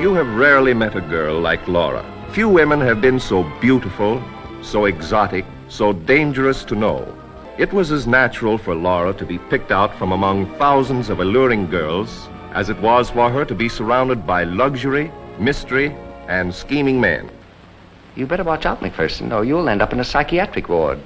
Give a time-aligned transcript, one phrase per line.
[0.00, 2.02] You have rarely met a girl like Laura.
[2.32, 4.22] Few women have been so beautiful,
[4.62, 7.06] so exotic, so dangerous to know.
[7.58, 11.68] It was as natural for Laura to be picked out from among thousands of alluring
[11.68, 15.94] girls as it was for her to be surrounded by luxury, mystery,
[16.28, 17.30] and scheming men.
[18.16, 21.02] You better watch out, McPherson, or you'll end up in a psychiatric ward.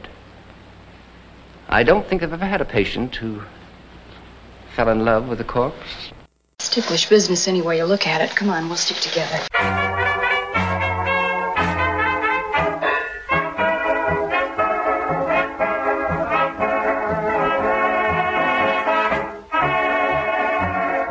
[1.68, 3.42] I don't think I've ever had a patient who
[4.76, 6.12] fell in love with a corpse.
[6.76, 8.34] It's ticklish business any way you look at it.
[8.34, 9.46] Come on, we'll stick together.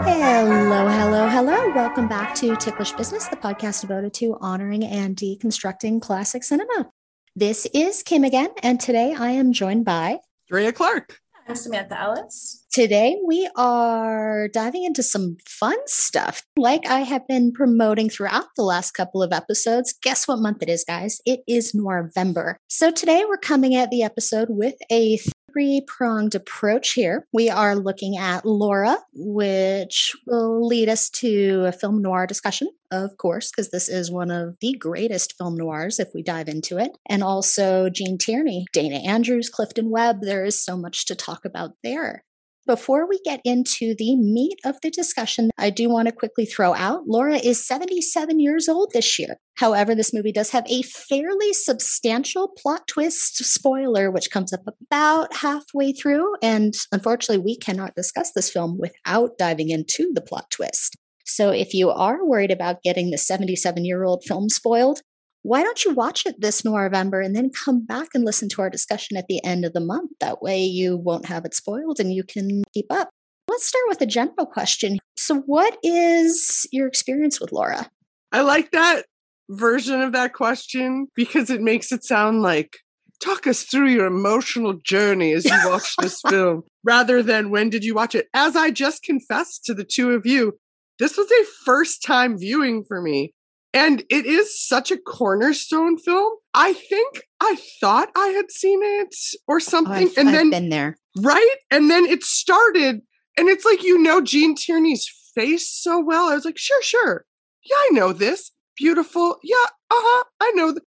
[0.03, 1.73] Hello, hello, hello.
[1.73, 6.91] Welcome back to Ticklish Business, the podcast devoted to honoring and deconstructing classic cinema.
[7.37, 11.22] This is Kim again, and today I am joined by Drea Clark.
[11.45, 12.65] I'm Samantha Ellis.
[12.71, 16.41] Today, we are diving into some fun stuff.
[16.55, 19.93] Like I have been promoting throughout the last couple of episodes.
[20.01, 21.19] Guess what month it is, guys?
[21.25, 22.57] It is November.
[22.69, 25.19] So today, we're coming at the episode with a
[25.53, 27.27] three pronged approach here.
[27.31, 33.15] We are looking at Laura, which will lead us to a film noir discussion, of
[33.17, 36.91] course, because this is one of the greatest film noirs if we dive into it.
[37.07, 40.21] And also Gene Tierney, Dana Andrews, Clifton Webb.
[40.21, 42.23] There is so much to talk about there.
[42.65, 46.73] Before we get into the meat of the discussion, I do want to quickly throw
[46.73, 49.35] out Laura is 77 years old this year.
[49.55, 55.35] However, this movie does have a fairly substantial plot twist spoiler, which comes up about
[55.35, 56.35] halfway through.
[56.41, 60.95] And unfortunately, we cannot discuss this film without diving into the plot twist.
[61.25, 65.01] So if you are worried about getting the 77 year old film spoiled,
[65.43, 68.69] why don't you watch it this November and then come back and listen to our
[68.69, 70.11] discussion at the end of the month?
[70.19, 73.09] That way you won't have it spoiled and you can keep up.
[73.49, 74.99] Let's start with a general question.
[75.17, 77.89] So, what is your experience with Laura?
[78.31, 79.05] I like that
[79.49, 82.77] version of that question because it makes it sound like
[83.21, 87.83] talk us through your emotional journey as you watch this film rather than when did
[87.83, 88.27] you watch it.
[88.33, 90.57] As I just confessed to the two of you,
[90.99, 93.33] this was a first time viewing for me.
[93.73, 96.33] And it is such a cornerstone film.
[96.53, 99.15] I think I thought I had seen it
[99.47, 100.09] or something.
[100.09, 100.95] Oh, and I've then been there.
[101.19, 101.55] right?
[101.71, 103.01] And then it started,
[103.37, 106.29] and it's like you know Gene Tierney's face so well.
[106.29, 107.25] I was like, sure, sure.
[107.65, 108.51] Yeah, I know this.
[108.77, 109.37] Beautiful.
[109.43, 109.55] Yeah,
[109.89, 110.23] uh-huh.
[110.41, 110.71] I know.
[110.73, 110.83] Th-.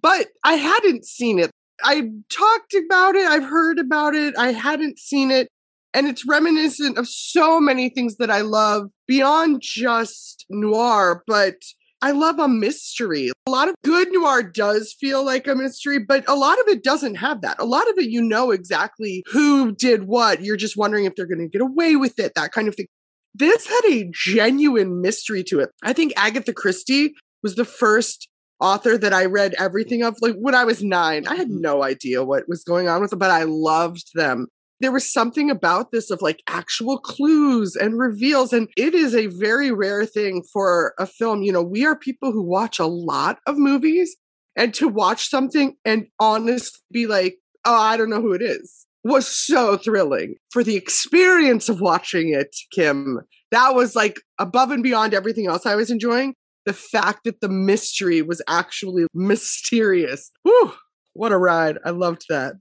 [0.00, 1.50] But I hadn't seen it.
[1.82, 5.48] I talked about it, I've heard about it, I hadn't seen it.
[5.92, 11.54] And it's reminiscent of so many things that I love beyond just noir, but
[12.02, 13.30] I love a mystery.
[13.46, 16.82] A lot of good noir does feel like a mystery, but a lot of it
[16.82, 17.58] doesn't have that.
[17.58, 20.42] A lot of it, you know exactly who did what.
[20.42, 22.86] You're just wondering if they're going to get away with it, that kind of thing.
[23.34, 25.70] This had a genuine mystery to it.
[25.82, 28.28] I think Agatha Christie was the first
[28.60, 30.16] author that I read everything of.
[30.20, 31.60] Like when I was nine, I had mm-hmm.
[31.60, 34.46] no idea what was going on with them, but I loved them
[34.80, 39.26] there was something about this of like actual clues and reveals and it is a
[39.26, 41.42] very rare thing for a film.
[41.42, 44.16] You know we are people who watch a lot of movies
[44.56, 48.86] and to watch something and honestly be like oh i don't know who it is
[49.02, 50.34] was so thrilling.
[50.52, 53.20] For the experience of watching it kim
[53.50, 56.34] that was like above and beyond everything else i was enjoying.
[56.66, 60.30] The fact that the mystery was actually mysterious.
[60.42, 60.74] Whew,
[61.14, 61.78] what a ride.
[61.84, 62.54] I loved that.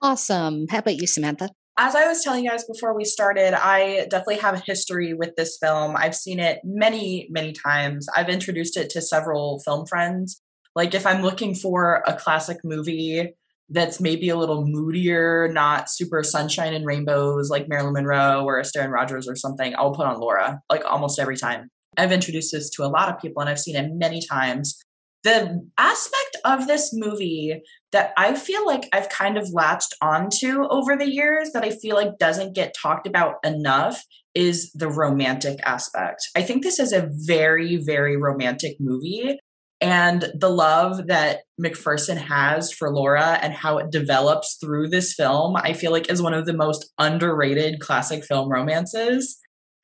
[0.00, 0.66] Awesome.
[0.70, 1.50] How about you, Samantha?
[1.82, 5.34] As I was telling you guys before we started, I definitely have a history with
[5.36, 5.96] this film.
[5.96, 8.06] I've seen it many, many times.
[8.14, 10.42] I've introduced it to several film friends.
[10.76, 13.32] Like, if I'm looking for a classic movie
[13.70, 18.90] that's maybe a little moodier, not super sunshine and rainbows like Marilyn Monroe or Astaire
[18.90, 21.70] Rogers or something, I'll put on Laura, like almost every time.
[21.96, 24.78] I've introduced this to a lot of people and I've seen it many times
[25.22, 27.62] the aspect of this movie
[27.92, 31.96] that I feel like I've kind of latched onto over the years that I feel
[31.96, 36.28] like doesn't get talked about enough is the romantic aspect.
[36.36, 39.38] I think this is a very, very romantic movie.
[39.80, 45.56] And the love that McPherson has for Laura and how it develops through this film,
[45.56, 49.38] I feel like is one of the most underrated classic film romances.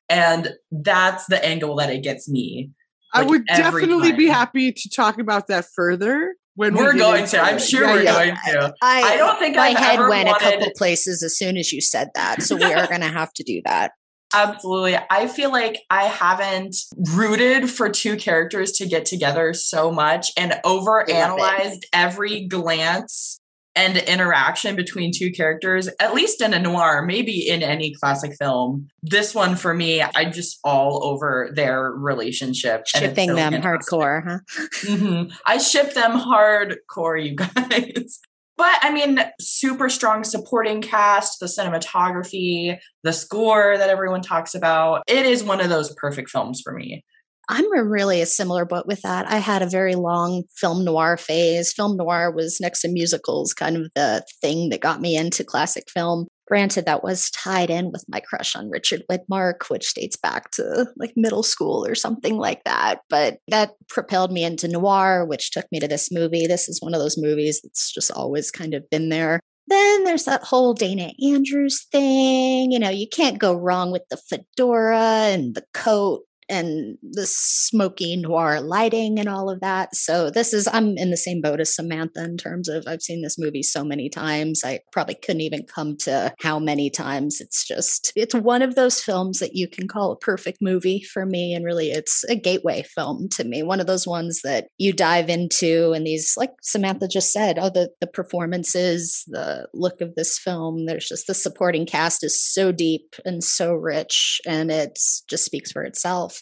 [0.07, 2.71] And that's the angle that it gets me
[3.13, 7.39] I would definitely be happy to talk about that further when we're we going to.
[7.39, 8.13] I'm sure yeah, we're yeah.
[8.13, 8.73] going to.
[8.81, 10.47] I, I, don't think my I've head went wanted...
[10.47, 13.31] a couple places as soon as you said that, so we are going to have
[13.33, 13.91] to do that.
[14.33, 14.97] Absolutely.
[15.09, 16.75] I feel like I haven't
[17.13, 23.39] rooted for two characters to get together so much and over analyzed every glance
[23.77, 28.87] and interaction between two characters, at least in a noir, maybe in any classic film.
[29.03, 32.87] This one for me, I just all over their relationship.
[32.87, 33.93] Shipping so them fantastic.
[33.93, 34.39] hardcore, huh?
[34.87, 35.31] mm-hmm.
[35.45, 38.19] I ship them hardcore, you guys.
[38.57, 45.03] But I mean, super strong supporting cast, the cinematography, the score that everyone talks about.
[45.07, 47.05] It is one of those perfect films for me.
[47.49, 49.25] I'm really a similar boat with that.
[49.29, 51.71] I had a very long film noir phase.
[51.71, 55.85] Film noir was next to musicals, kind of the thing that got me into classic
[55.89, 56.27] film.
[56.47, 60.87] Granted, that was tied in with my crush on Richard Widmark, which dates back to
[60.97, 62.99] like middle school or something like that.
[63.09, 66.47] But that propelled me into noir, which took me to this movie.
[66.47, 69.39] This is one of those movies that's just always kind of been there.
[69.67, 72.71] Then there's that whole Dana Andrews thing.
[72.71, 78.15] You know, you can't go wrong with the fedora and the coat and the smoky
[78.15, 79.95] noir lighting and all of that.
[79.95, 83.21] So this is I'm in the same boat as Samantha in terms of I've seen
[83.21, 84.63] this movie so many times.
[84.63, 87.41] I probably couldn't even come to how many times.
[87.41, 91.25] It's just it's one of those films that you can call a perfect movie for
[91.25, 93.63] me and really it's a gateway film to me.
[93.63, 97.69] One of those ones that you dive into and these like Samantha just said, oh
[97.69, 102.71] the the performances, the look of this film, there's just the supporting cast is so
[102.71, 104.97] deep and so rich and it
[105.27, 106.36] just speaks for itself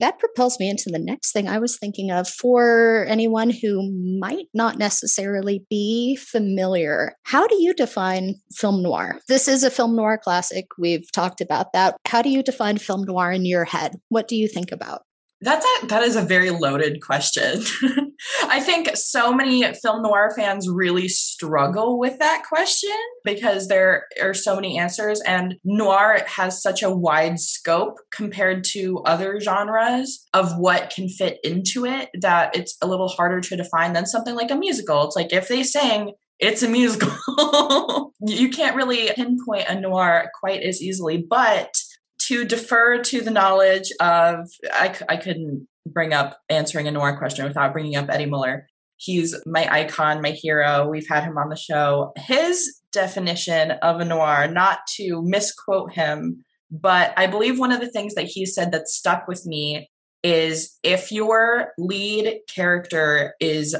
[0.00, 3.90] that propels me into the next thing I was thinking of for anyone who
[4.20, 7.16] might not necessarily be familiar.
[7.24, 9.18] How do you define film noir?
[9.28, 10.66] This is a film noir classic.
[10.78, 11.96] We've talked about that.
[12.06, 13.96] How do you define film noir in your head?
[14.08, 15.02] What do you think about?
[15.40, 17.62] That's a, that is a very loaded question.
[18.48, 24.34] I think so many film noir fans really struggle with that question because there are
[24.34, 30.56] so many answers and noir has such a wide scope compared to other genres of
[30.58, 34.50] what can fit into it that it's a little harder to define than something like
[34.50, 35.04] a musical.
[35.04, 38.12] It's like if they sing it's a musical.
[38.20, 41.74] you can't really pinpoint a noir quite as easily, but
[42.28, 47.46] to defer to the knowledge of, I, I couldn't bring up answering a noir question
[47.46, 48.66] without bringing up Eddie Muller.
[48.96, 50.88] He's my icon, my hero.
[50.88, 52.12] We've had him on the show.
[52.16, 57.90] His definition of a noir, not to misquote him, but I believe one of the
[57.90, 59.88] things that he said that stuck with me
[60.22, 63.76] is if your lead character is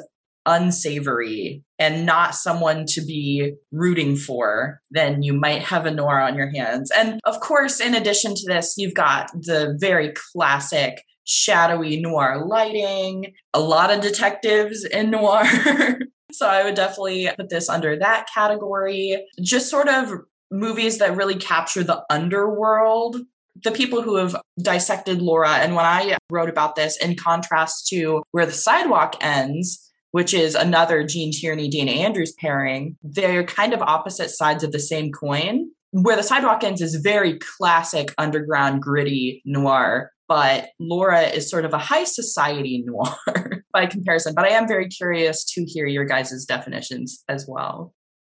[0.49, 6.35] unsavory and not someone to be rooting for, then you might have a noir on
[6.35, 6.91] your hands.
[6.91, 13.35] And of course, in addition to this, you've got the very classic shadowy noir lighting,
[13.53, 15.45] a lot of detectives in noir.
[16.33, 19.23] so I would definitely put this under that category.
[19.41, 20.13] Just sort of
[20.51, 23.19] movies that really capture the underworld
[23.65, 28.23] the people who have dissected Laura, and when I wrote about this, in contrast to
[28.31, 33.83] where the sidewalk ends, which is another Gene Tierney, Dana Andrews pairing, they're kind of
[33.83, 35.71] opposite sides of the same coin.
[35.91, 41.73] Where the sidewalk ends is very classic underground gritty noir, but Laura is sort of
[41.73, 44.35] a high society noir by comparison.
[44.35, 47.95] But I am very curious to hear your guys' definitions as well.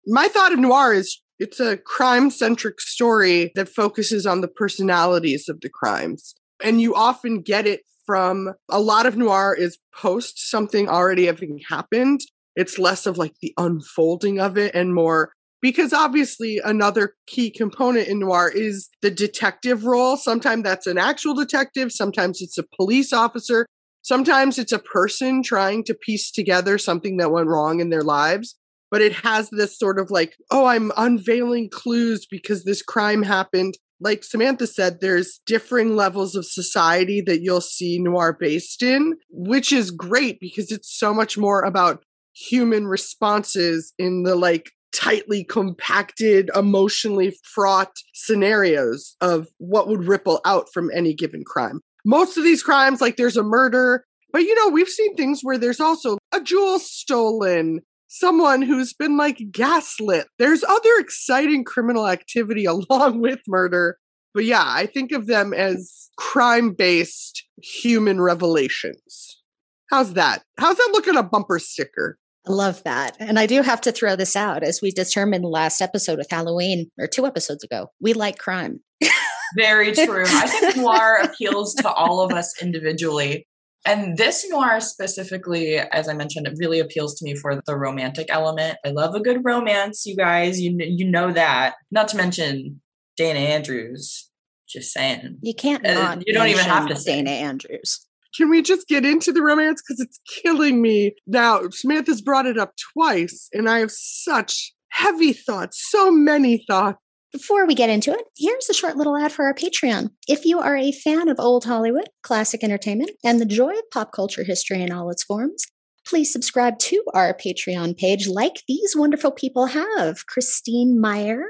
[0.08, 5.50] My thought of noir is it's a crime centric story that focuses on the personalities
[5.50, 6.36] of the crimes.
[6.64, 11.60] And you often get it from a lot of noir is post something already having
[11.70, 12.22] happened.
[12.56, 15.32] It's less of like the unfolding of it and more
[15.62, 20.18] because obviously another key component in noir is the detective role.
[20.18, 23.66] Sometimes that's an actual detective, sometimes it's a police officer,
[24.02, 28.56] sometimes it's a person trying to piece together something that went wrong in their lives.
[28.90, 33.76] But it has this sort of like, oh, I'm unveiling clues because this crime happened
[34.02, 39.72] like Samantha said, there's differing levels of society that you'll see noir based in, which
[39.72, 42.04] is great because it's so much more about
[42.34, 50.68] human responses in the like tightly compacted, emotionally fraught scenarios of what would ripple out
[50.74, 51.80] from any given crime.
[52.04, 55.58] Most of these crimes, like there's a murder, but you know, we've seen things where
[55.58, 57.82] there's also a jewel stolen,
[58.12, 60.28] someone who's been like gaslit.
[60.38, 63.98] There's other exciting criminal activity along with murder.
[64.34, 69.42] But yeah, I think of them as crime based human revelations.
[69.90, 70.44] How's that?
[70.58, 72.18] How's that look at a bumper sticker?
[72.48, 73.18] I love that.
[73.20, 76.90] And I do have to throw this out as we determined last episode with Halloween
[76.98, 77.92] or two episodes ago.
[78.02, 78.80] We like crime.
[79.58, 80.24] Very true.
[80.26, 83.46] I think noir appeals to all of us individually.
[83.86, 88.28] And this noir specifically, as I mentioned, it really appeals to me for the romantic
[88.30, 88.78] element.
[88.86, 90.62] I love a good romance, you guys.
[90.62, 91.76] You you know that.
[91.90, 92.82] Not to mention
[93.18, 94.30] Dana Andrews.
[94.70, 95.38] Just saying.
[95.42, 95.86] You can't.
[95.86, 97.16] Uh, you don't even have to say.
[97.16, 98.06] Dana Andrews.
[98.38, 99.82] Can we just get into the romance?
[99.82, 101.14] Because it's killing me.
[101.28, 107.00] Now, Samantha's brought it up twice, and I have such heavy thoughts, so many thoughts.
[107.32, 110.10] Before we get into it, here's a short little ad for our Patreon.
[110.28, 114.12] If you are a fan of old Hollywood, classic entertainment, and the joy of pop
[114.12, 115.64] culture history in all its forms,
[116.06, 121.44] please subscribe to our Patreon page like these wonderful people have Christine Meyer,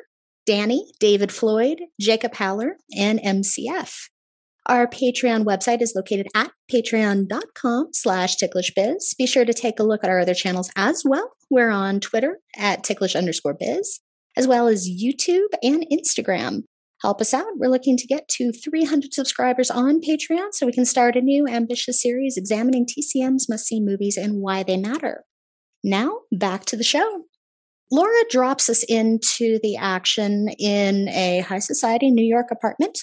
[0.46, 4.10] Danny, David Floyd, Jacob Haller, and MCF.
[4.68, 9.18] Our Patreon website is located at patreon.com slash ticklishbiz.
[9.18, 11.32] Be sure to take a look at our other channels as well.
[11.50, 14.00] We're on Twitter at ticklish underscore biz,
[14.38, 16.64] as well as YouTube and Instagram.
[17.02, 17.58] Help us out.
[17.58, 21.48] We're looking to get to 300 subscribers on Patreon so we can start a new
[21.48, 25.24] ambitious series examining TCM's must see movies and why they matter.
[25.84, 27.24] Now, back to the show.
[27.92, 33.00] Laura drops us into the action in a high society New York apartment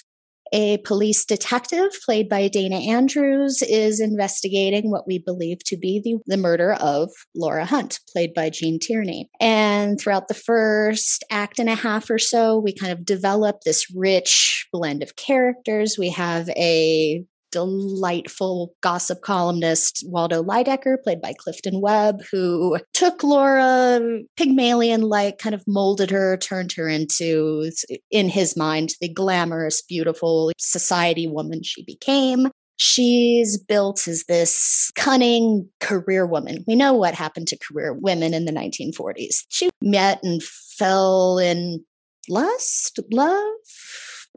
[0.53, 6.17] a police detective, played by Dana Andrews, is investigating what we believe to be the,
[6.25, 9.29] the murder of Laura Hunt, played by Gene Tierney.
[9.39, 13.85] And throughout the first act and a half or so, we kind of develop this
[13.95, 15.97] rich blend of characters.
[15.97, 23.99] We have a delightful gossip columnist Waldo Lydecker, played by Clifton Webb, who took Laura
[24.37, 27.71] Pygmalion like, kind of molded her, turned her into,
[28.11, 32.49] in his mind, the glamorous, beautiful society woman she became.
[32.77, 36.63] She's built as this cunning career woman.
[36.65, 39.43] We know what happened to career women in the 1940s.
[39.49, 41.83] She met and fell in
[42.29, 43.43] lust, love,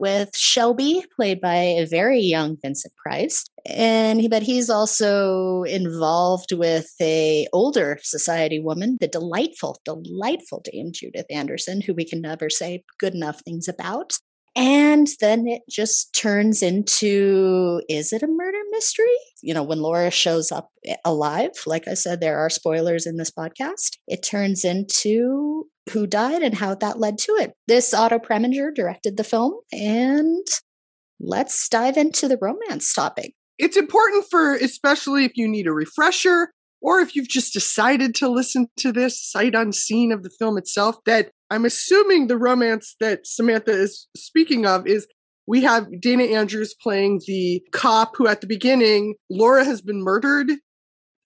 [0.03, 3.45] with Shelby, played by a very young Vincent Price.
[3.65, 10.91] And he, but he's also involved with a older society woman, the delightful, delightful Dame
[10.91, 14.17] Judith Anderson, who we can never say good enough things about.
[14.55, 19.05] And then it just turns into is it a murder mystery?
[19.41, 23.17] You know, when Laura shows up eh, alive, like I said, there are spoilers in
[23.17, 23.97] this podcast.
[24.07, 27.53] It turns into who died and how that led to it.
[27.67, 30.45] This Otto Preminger directed the film, and
[31.19, 33.33] let's dive into the romance topic.
[33.57, 38.27] It's important for, especially if you need a refresher or if you've just decided to
[38.29, 43.27] listen to this sight unseen of the film itself, that I'm assuming the romance that
[43.27, 45.05] Samantha is speaking of is
[45.45, 50.51] we have Dana Andrews playing the cop who, at the beginning, Laura has been murdered.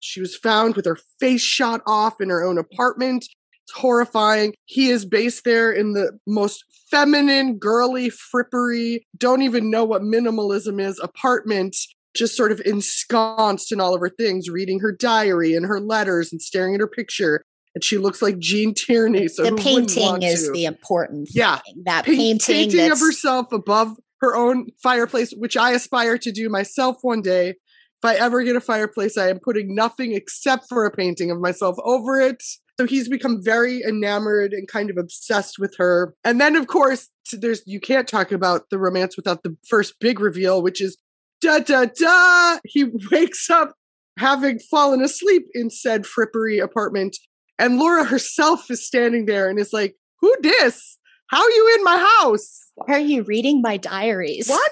[0.02, 3.24] She was found with her face shot off in her own apartment.
[3.24, 4.54] It's horrifying.
[4.66, 10.82] He is based there in the most feminine, girly, frippery, don't even know what minimalism
[10.82, 11.78] is apartment,
[12.14, 16.34] just sort of ensconced in all of her things, reading her diary and her letters
[16.34, 17.46] and staring at her picture
[17.78, 19.28] and she looks like Gene Tierney.
[19.28, 20.52] So the painting is to?
[20.52, 21.60] the important yeah.
[21.84, 26.50] That pa- painting, painting of herself above her own fireplace, which I aspire to do
[26.50, 27.50] myself one day.
[27.50, 31.40] If I ever get a fireplace, I am putting nothing except for a painting of
[31.40, 32.42] myself over it.
[32.80, 36.16] So he's become very enamored and kind of obsessed with her.
[36.24, 40.20] And then, of course, there's you can't talk about the romance without the first big
[40.20, 40.98] reveal, which is
[41.42, 42.58] da da da.
[42.64, 43.76] He wakes up
[44.18, 47.18] having fallen asleep in said frippery apartment
[47.60, 50.98] and Laura herself is standing there and is like, Who dis?
[51.28, 52.72] How are you in my house?
[52.76, 54.48] Why are you reading my diaries?
[54.48, 54.72] What?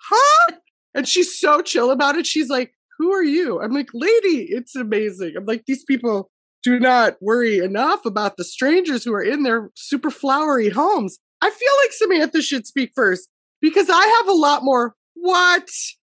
[0.00, 0.52] huh?
[0.94, 2.26] And she's so chill about it.
[2.26, 3.60] She's like, Who are you?
[3.60, 5.34] I'm like, Lady, it's amazing.
[5.36, 6.30] I'm like, These people
[6.62, 11.18] do not worry enough about the strangers who are in their super flowery homes.
[11.40, 13.28] I feel like Samantha should speak first
[13.60, 15.68] because I have a lot more what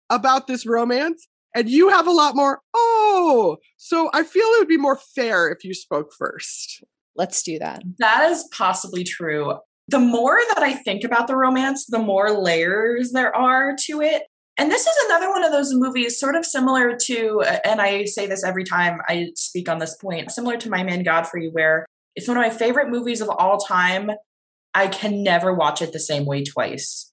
[0.09, 2.59] about this romance and you have a lot more.
[2.75, 6.83] Oh so i feel it would be more fair if you spoke first.
[7.15, 7.83] Let's do that.
[7.99, 9.53] That is possibly true.
[9.87, 14.23] The more that i think about the romance the more layers there are to it.
[14.57, 18.25] And this is another one of those movies sort of similar to and i say
[18.25, 21.85] this every time i speak on this point similar to my man godfrey where
[22.15, 24.11] it's one of my favorite movies of all time.
[24.73, 27.11] I can never watch it the same way twice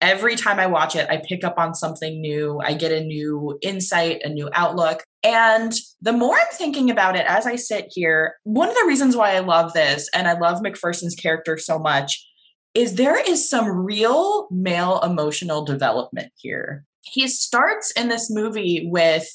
[0.00, 2.60] every time I watch it, I pick up on something new.
[2.60, 5.02] I get a new insight, a new outlook.
[5.22, 9.16] And the more I'm thinking about it as I sit here, one of the reasons
[9.16, 12.26] why I love this and I love McPherson's character so much
[12.74, 16.84] is there is some real male emotional development here.
[17.02, 19.26] He starts in this movie with,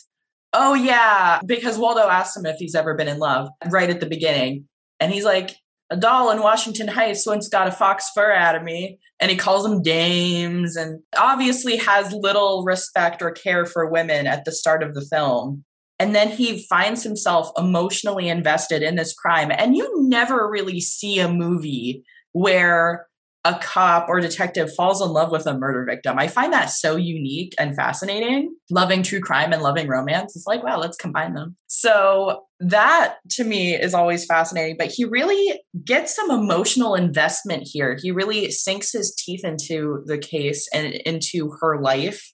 [0.53, 4.05] oh, yeah, because Waldo asks him if he's ever been in love right at the
[4.05, 4.67] beginning.
[4.99, 5.55] And he's like,
[5.91, 9.37] a doll in Washington Heights once got a fox fur out of me, and he
[9.37, 14.83] calls them dames, and obviously has little respect or care for women at the start
[14.83, 15.63] of the film.
[15.97, 19.51] And then he finds himself emotionally invested in this crime.
[19.51, 22.03] And you never really see a movie
[22.33, 23.07] where
[23.45, 26.17] a cop or detective falls in love with a murder victim.
[26.17, 28.55] I find that so unique and fascinating.
[28.71, 30.35] Loving true crime and loving romance.
[30.35, 31.55] It's like, wow, let's combine them.
[31.67, 34.77] So that to me is always fascinating.
[34.79, 37.97] But he really gets some emotional investment here.
[38.01, 42.33] He really sinks his teeth into the case and into her life.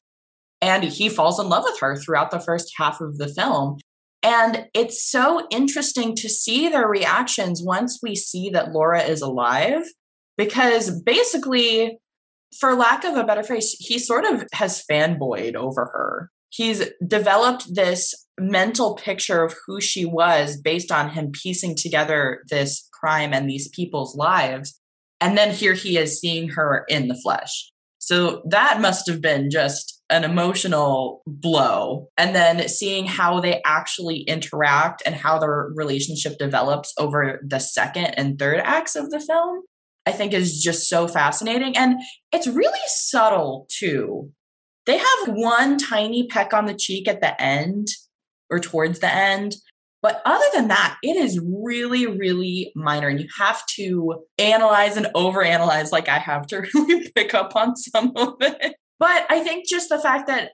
[0.62, 3.80] And he falls in love with her throughout the first half of the film.
[4.24, 9.84] And it's so interesting to see their reactions once we see that Laura is alive
[10.38, 12.00] because basically,
[12.60, 16.30] for lack of a better phrase, he sort of has fanboyed over her.
[16.50, 22.90] He's developed this mental picture of who she was based on him piecing together this
[22.92, 24.80] crime and these people's lives.
[25.22, 27.72] And then here he is seeing her in the flesh.
[28.00, 32.10] So that must have been just an emotional blow.
[32.18, 38.08] And then seeing how they actually interact and how their relationship develops over the second
[38.18, 39.62] and third acts of the film
[40.06, 41.78] I think is just so fascinating.
[41.78, 42.00] And
[42.32, 44.32] it's really subtle too.
[44.86, 47.88] They have one tiny peck on the cheek at the end
[48.50, 49.56] or towards the end.
[50.02, 53.08] But other than that, it is really, really minor.
[53.08, 57.76] And you have to analyze and overanalyze, like I have to really pick up on
[57.76, 58.76] some of it.
[59.00, 60.52] But I think just the fact that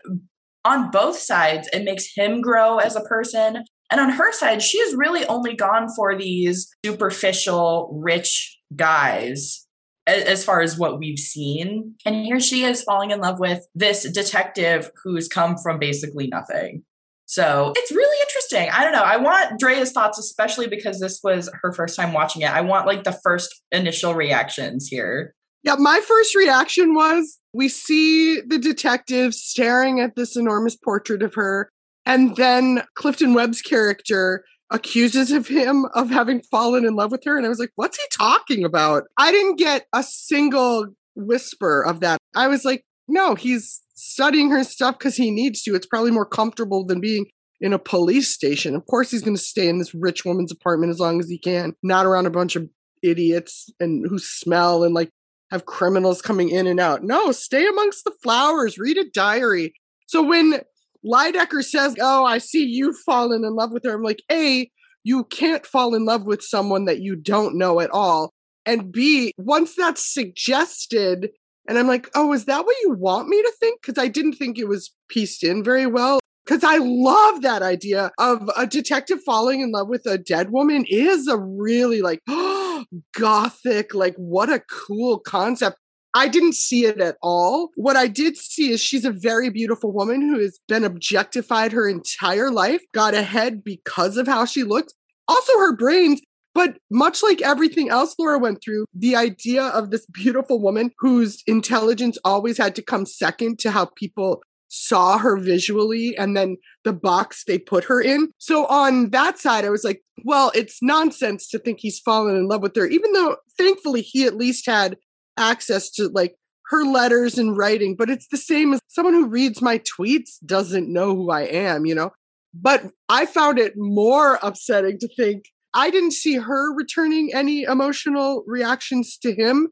[0.65, 3.63] on both sides, it makes him grow as a person.
[3.89, 9.67] And on her side, she has really only gone for these superficial, rich guys
[10.07, 11.95] as far as what we've seen.
[12.05, 16.83] And here she is falling in love with this detective who's come from basically nothing.
[17.25, 18.69] So it's really interesting.
[18.71, 19.03] I don't know.
[19.03, 22.49] I want Drea's thoughts, especially because this was her first time watching it.
[22.49, 25.35] I want like the first initial reactions here.
[25.63, 31.33] Yeah, my first reaction was we see the detective staring at this enormous portrait of
[31.33, 31.69] her.
[32.05, 37.37] And then Clifton Webb's character accuses of him of having fallen in love with her.
[37.37, 39.03] And I was like, what's he talking about?
[39.17, 42.17] I didn't get a single whisper of that.
[42.35, 45.75] I was like, no, he's studying her stuff because he needs to.
[45.75, 47.25] It's probably more comfortable than being
[47.59, 48.75] in a police station.
[48.75, 51.39] Of course, he's going to stay in this rich woman's apartment as long as he
[51.39, 52.69] can, not around a bunch of
[53.03, 55.09] idiots and who smell and like
[55.49, 57.03] have criminals coming in and out.
[57.03, 59.73] No, stay amongst the flowers, read a diary.
[60.07, 60.61] So when
[61.05, 63.93] Lydecker says, Oh, I see you've fallen in love with her.
[63.93, 64.69] I'm like, A,
[65.03, 68.33] you can't fall in love with someone that you don't know at all.
[68.65, 71.29] And B, once that's suggested,
[71.67, 73.81] and I'm like, Oh, is that what you want me to think?
[73.81, 76.19] Because I didn't think it was pieced in very well.
[76.45, 80.85] Because I love that idea of a detective falling in love with a dead woman
[80.87, 82.21] is a really like,
[83.13, 85.77] gothic, like, what a cool concept.
[86.17, 87.69] I didn't see it at all.
[87.75, 91.87] What I did see is she's a very beautiful woman who has been objectified her
[91.87, 94.95] entire life, got ahead because of how she looked.
[95.27, 96.19] also her brains.
[96.55, 101.43] But much like everything else Laura went through, the idea of this beautiful woman whose
[101.45, 106.93] intelligence always had to come second to how people saw her visually and then the
[106.93, 108.31] box they put her in.
[108.39, 112.47] So on that side, I was like, well, it's nonsense to think he's fallen in
[112.47, 114.97] love with her, even though thankfully he at least had
[115.37, 116.35] access to like
[116.69, 120.91] her letters and writing, but it's the same as someone who reads my tweets doesn't
[120.91, 122.11] know who I am, you know?
[122.53, 128.43] But I found it more upsetting to think I didn't see her returning any emotional
[128.47, 129.69] reactions to him.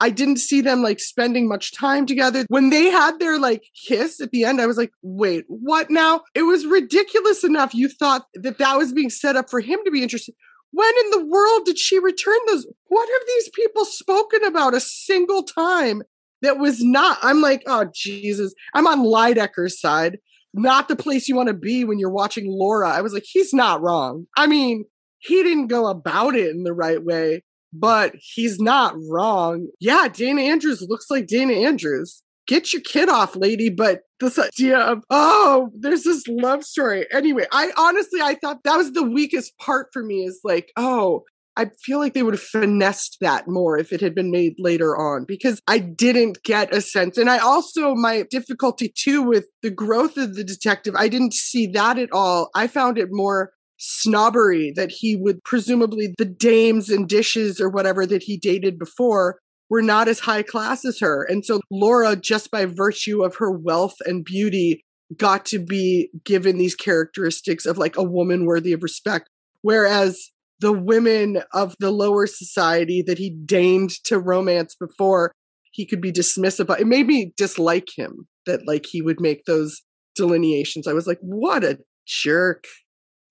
[0.00, 2.44] I didn't see them like spending much time together.
[2.48, 6.20] When they had their like kiss at the end, I was like, wait, what now?
[6.34, 7.74] It was ridiculous enough.
[7.74, 10.34] You thought that that was being set up for him to be interested.
[10.72, 12.66] When in the world did she return those?
[12.86, 16.02] What have these people spoken about a single time
[16.42, 17.18] that was not?
[17.22, 18.54] I'm like, oh, Jesus.
[18.74, 20.18] I'm on Lydecker's side,
[20.52, 22.90] not the place you want to be when you're watching Laura.
[22.90, 24.26] I was like, he's not wrong.
[24.36, 24.84] I mean,
[25.18, 29.68] he didn't go about it in the right way, but he's not wrong.
[29.80, 33.68] Yeah, Dana Andrews looks like Dana Andrews get your kid off, lady.
[33.68, 37.06] But this idea of, oh, there's this love story.
[37.12, 41.22] Anyway, I honestly, I thought that was the weakest part for me is like, oh,
[41.56, 44.96] I feel like they would have finessed that more if it had been made later
[44.96, 47.18] on because I didn't get a sense.
[47.18, 51.66] And I also, my difficulty too with the growth of the detective, I didn't see
[51.68, 52.50] that at all.
[52.54, 58.06] I found it more snobbery that he would presumably the dames and dishes or whatever
[58.06, 59.38] that he dated before
[59.70, 61.24] were not as high class as her.
[61.24, 64.82] And so Laura, just by virtue of her wealth and beauty,
[65.16, 69.28] got to be given these characteristics of like a woman worthy of respect.
[69.62, 75.32] Whereas the women of the lower society that he deigned to romance before,
[75.72, 76.78] he could be dismissive.
[76.78, 79.82] It made me dislike him that like he would make those
[80.16, 80.86] delineations.
[80.86, 82.64] I was like, what a jerk.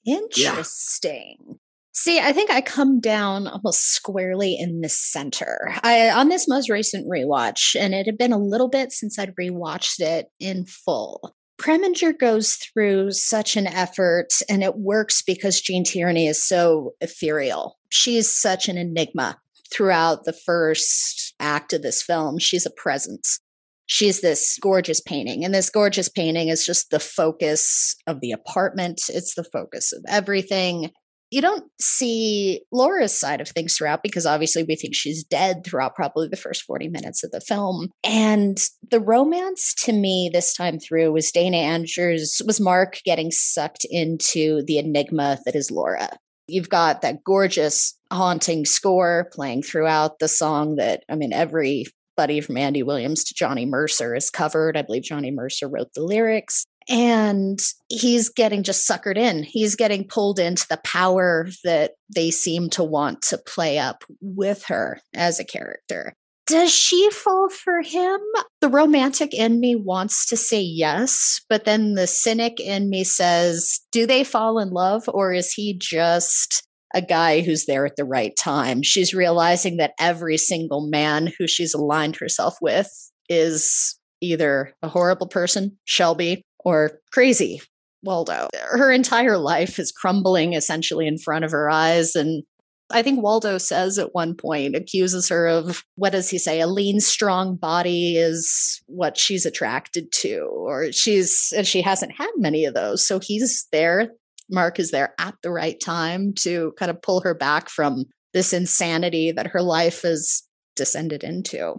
[0.05, 1.59] Interesting.
[1.99, 5.73] See, I think I come down almost squarely in the center.
[5.81, 9.33] I on this most recent rewatch, and it had been a little bit since I'd
[9.35, 11.35] rewatched it in full.
[11.59, 17.79] Preminger goes through such an effort, and it works because Gene Tierney is so ethereal.
[17.89, 19.39] She's such an enigma
[19.73, 22.37] throughout the first act of this film.
[22.37, 23.39] She's a presence.
[23.87, 29.01] She's this gorgeous painting, and this gorgeous painting is just the focus of the apartment.
[29.09, 30.91] It's the focus of everything
[31.29, 35.95] you don't see Laura's side of things throughout because obviously we think she's dead throughout
[35.95, 37.89] probably the first 40 minutes of the film.
[38.03, 38.57] And
[38.89, 44.63] the romance to me this time through was Dana Andrews, was Mark getting sucked into
[44.65, 46.09] the enigma that is Laura.
[46.47, 52.55] You've got that gorgeous, haunting score playing throughout the song that, I mean, everybody from
[52.55, 54.77] Andy Williams to Johnny Mercer is covered.
[54.77, 59.43] I believe Johnny Mercer wrote the lyrics and he's getting just suckered in.
[59.43, 64.63] He's getting pulled into the power that they seem to want to play up with
[64.65, 66.13] her as a character.
[66.45, 68.19] Does she fall for him?
[68.61, 73.81] The romantic in me wants to say yes, but then the cynic in me says,
[73.91, 76.63] do they fall in love or is he just
[76.95, 78.81] a guy who's there at the right time?
[78.81, 82.89] She's realizing that every single man who she's aligned herself with
[83.27, 87.61] is either a horrible person, Shelby, or crazy
[88.03, 88.47] Waldo.
[88.71, 92.15] Her entire life is crumbling essentially in front of her eyes.
[92.15, 92.43] And
[92.89, 96.61] I think Waldo says at one point, accuses her of what does he say?
[96.61, 102.29] A lean, strong body is what she's attracted to, or she's, and she hasn't had
[102.37, 103.05] many of those.
[103.05, 104.11] So he's there.
[104.49, 108.53] Mark is there at the right time to kind of pull her back from this
[108.53, 110.43] insanity that her life has
[110.75, 111.75] descended into.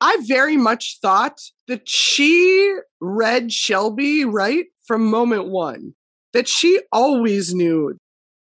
[0.00, 5.94] I very much thought that she read Shelby right from moment one,
[6.32, 7.96] that she always knew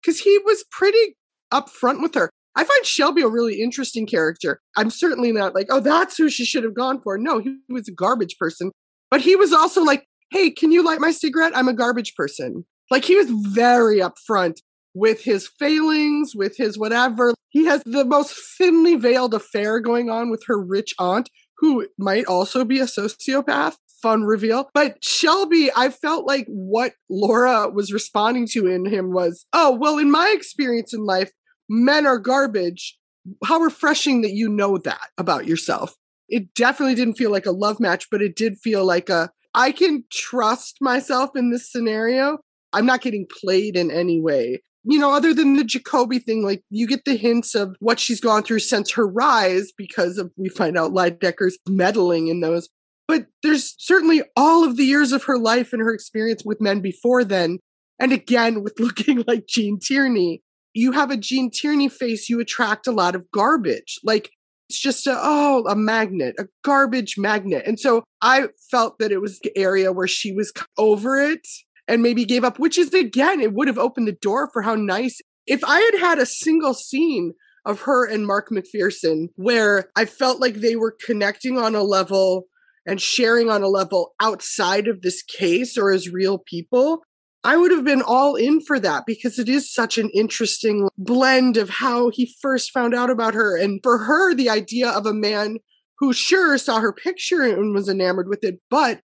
[0.02, 1.16] because he was pretty
[1.52, 2.30] upfront with her.
[2.56, 4.60] I find Shelby a really interesting character.
[4.76, 7.16] I'm certainly not like, oh, that's who she should have gone for.
[7.16, 8.72] No, he was a garbage person.
[9.10, 11.52] But he was also like, hey, can you light my cigarette?
[11.56, 12.64] I'm a garbage person.
[12.90, 14.58] Like he was very upfront
[14.94, 17.34] with his failings, with his whatever.
[17.50, 22.26] He has the most thinly veiled affair going on with her rich aunt, who might
[22.26, 23.76] also be a sociopath.
[24.02, 24.70] Fun reveal.
[24.72, 29.98] But Shelby, I felt like what Laura was responding to in him was, oh, well,
[29.98, 31.30] in my experience in life,
[31.68, 32.96] men are garbage.
[33.44, 35.94] How refreshing that you know that about yourself.
[36.30, 39.72] It definitely didn't feel like a love match, but it did feel like a, I
[39.72, 42.38] can trust myself in this scenario.
[42.72, 46.62] I'm not getting played in any way you know, other than the Jacoby thing, like
[46.70, 50.48] you get the hints of what she's gone through since her rise because of we
[50.48, 52.68] find out Lydecker's meddling in those.
[53.06, 56.80] But there's certainly all of the years of her life and her experience with men
[56.80, 57.58] before then.
[57.98, 62.86] And again, with looking like Gene Tierney, you have a Gene Tierney face, you attract
[62.86, 63.98] a lot of garbage.
[64.04, 64.30] Like
[64.70, 69.20] it's just a oh a magnet a garbage magnet and so i felt that it
[69.20, 71.44] was the area where she was over it
[71.90, 74.76] and maybe gave up, which is again, it would have opened the door for how
[74.76, 75.20] nice.
[75.46, 77.32] If I had had a single scene
[77.66, 82.44] of her and Mark McPherson where I felt like they were connecting on a level
[82.86, 87.02] and sharing on a level outside of this case or as real people,
[87.42, 91.56] I would have been all in for that because it is such an interesting blend
[91.56, 93.56] of how he first found out about her.
[93.56, 95.58] And for her, the idea of a man
[95.98, 99.00] who sure saw her picture and was enamored with it, but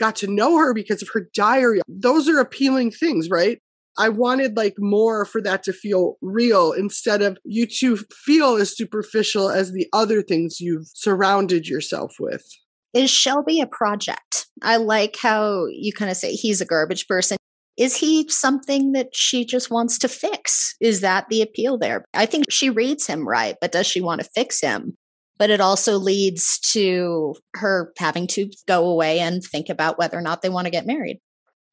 [0.00, 1.80] got to know her because of her diary.
[1.86, 3.58] Those are appealing things, right?
[3.98, 8.74] I wanted like more for that to feel real instead of you to feel as
[8.74, 12.42] superficial as the other things you've surrounded yourself with.
[12.94, 14.46] Is Shelby a project?
[14.62, 17.36] I like how you kind of say he's a garbage person.
[17.76, 20.74] Is he something that she just wants to fix?
[20.80, 22.04] Is that the appeal there?
[22.14, 24.96] I think she reads him right, but does she want to fix him?
[25.40, 30.20] But it also leads to her having to go away and think about whether or
[30.20, 31.18] not they want to get married.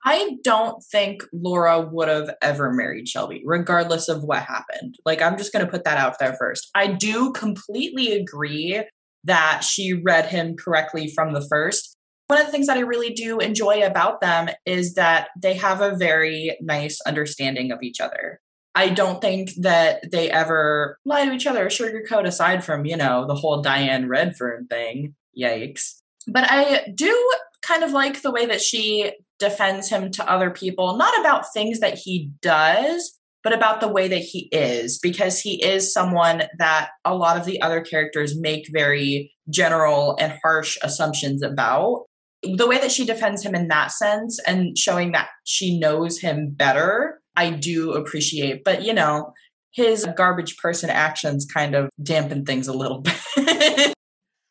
[0.05, 4.95] I don't think Laura would have ever married Shelby, regardless of what happened.
[5.05, 6.69] Like, I'm just going to put that out there first.
[6.75, 8.83] I do completely agree
[9.25, 11.93] that she read him correctly from the first.
[12.27, 15.81] One of the things that I really do enjoy about them is that they have
[15.81, 18.39] a very nice understanding of each other.
[18.77, 22.95] I don't think that they ever lie to each other or sugarcoat aside from, you
[22.95, 25.15] know, the whole Diane Redfern thing.
[25.35, 25.95] Yikes.
[26.27, 27.31] But I do
[27.63, 31.79] kind of like the way that she defends him to other people, not about things
[31.79, 36.89] that he does, but about the way that he is, because he is someone that
[37.03, 42.05] a lot of the other characters make very general and harsh assumptions about.
[42.43, 46.51] The way that she defends him in that sense and showing that she knows him
[46.51, 48.63] better I do appreciate.
[48.65, 49.33] But you know,
[49.71, 53.01] his garbage person actions kind of dampen things a little
[53.35, 53.93] bit.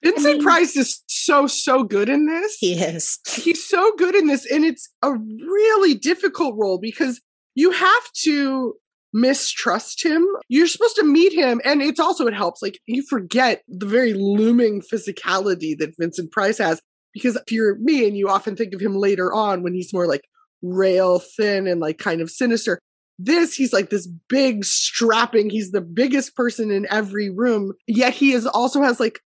[0.02, 2.56] Vincent I mean, Price is so, so good in this.
[2.60, 3.18] He is.
[3.28, 4.50] He's so good in this.
[4.50, 7.20] And it's a really difficult role because
[7.56, 8.74] you have to
[9.12, 10.24] mistrust him.
[10.48, 11.60] You're supposed to meet him.
[11.64, 12.62] And it's also, it helps.
[12.62, 16.80] Like you forget the very looming physicality that Vincent Price has.
[17.12, 20.06] Because if you're me and you often think of him later on when he's more
[20.06, 20.22] like
[20.72, 22.78] rail thin and like kind of sinister,
[23.18, 25.50] this he's like this big strapping.
[25.50, 27.72] He's the biggest person in every room.
[27.86, 29.20] Yet he is also has like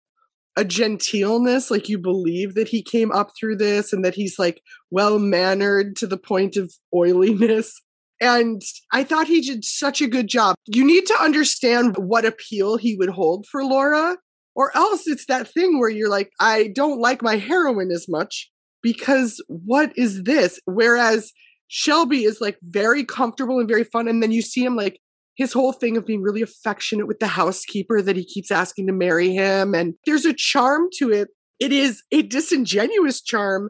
[0.57, 4.61] a genteelness like you believe that he came up through this and that he's like
[4.91, 7.81] well mannered to the point of oiliness.
[8.21, 10.55] And I thought he did such a good job.
[10.67, 14.17] You need to understand what appeal he would hold for Laura,
[14.55, 18.51] or else it's that thing where you're like, I don't like my heroine as much
[18.81, 20.59] because what is this?
[20.65, 21.31] Whereas
[21.67, 24.07] Shelby is like very comfortable and very fun.
[24.07, 24.99] And then you see him like
[25.35, 28.93] his whole thing of being really affectionate with the housekeeper that he keeps asking to
[28.93, 29.73] marry him.
[29.73, 31.29] And there's a charm to it.
[31.59, 33.69] It is a disingenuous charm,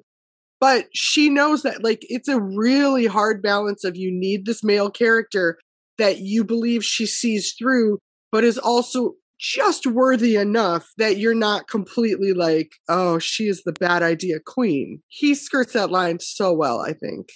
[0.59, 4.89] but she knows that like it's a really hard balance of you need this male
[4.89, 5.57] character
[5.97, 7.99] that you believe she sees through,
[8.31, 13.73] but is also just worthy enough that you're not completely like, oh, she is the
[13.73, 15.01] bad idea queen.
[15.07, 17.29] He skirts that line so well, I think.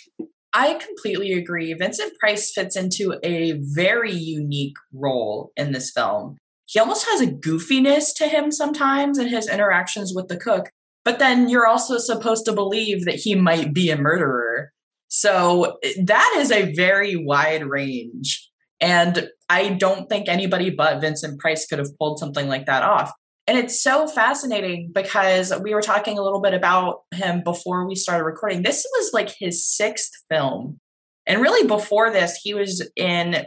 [0.53, 1.73] I completely agree.
[1.73, 6.37] Vincent Price fits into a very unique role in this film.
[6.65, 10.69] He almost has a goofiness to him sometimes in his interactions with the cook,
[11.03, 14.71] but then you're also supposed to believe that he might be a murderer.
[15.07, 18.49] So eh, that is a very wide range.
[18.79, 23.11] And I don't think anybody but Vincent Price could have pulled something like that off.
[23.45, 27.95] And it's so fascinating because we were talking a little bit about him before we
[27.95, 28.63] started recording.
[28.63, 30.79] This was like his sixth film.
[31.27, 33.45] And really, before this, he was in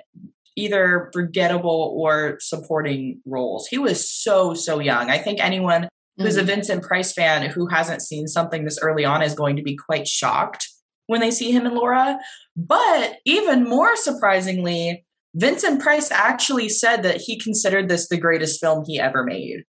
[0.55, 3.69] either forgettable or supporting roles.
[3.69, 5.11] He was so, so young.
[5.11, 6.41] I think anyone who's mm-hmm.
[6.41, 9.77] a Vincent Price fan who hasn't seen something this early on is going to be
[9.77, 10.69] quite shocked
[11.07, 12.19] when they see him and Laura.
[12.57, 15.06] But even more surprisingly,
[15.37, 19.65] Vincent Price actually said that he considered this the greatest film he ever made.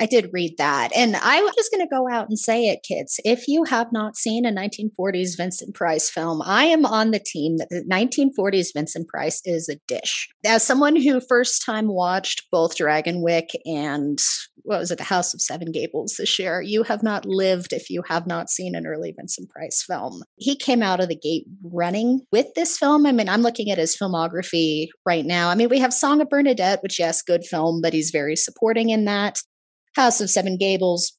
[0.00, 0.90] I did read that.
[0.96, 3.20] And I was just going to go out and say it, kids.
[3.24, 7.58] If you have not seen a 1940s Vincent Price film, I am on the team
[7.58, 10.28] that the 1940s Vincent Price is a dish.
[10.44, 14.18] As someone who first time watched both Dragonwyck and
[14.64, 17.90] what was it, The House of Seven Gables this year, you have not lived if
[17.90, 20.22] you have not seen an early Vincent Price film.
[20.36, 23.06] He came out of the gate running with this film.
[23.06, 25.50] I mean, I'm looking at his filmography right now.
[25.50, 28.90] I mean, we have Song of Bernadette, which, yes, good film, but he's very supporting
[28.90, 29.38] in that.
[29.96, 31.16] House of Seven Gables,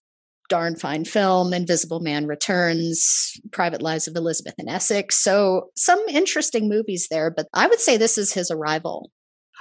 [0.50, 1.54] darn fine film.
[1.54, 5.24] Invisible Man Returns, Private Lives of Elizabeth and Essex.
[5.24, 9.12] So some interesting movies there, but I would say this is his arrival.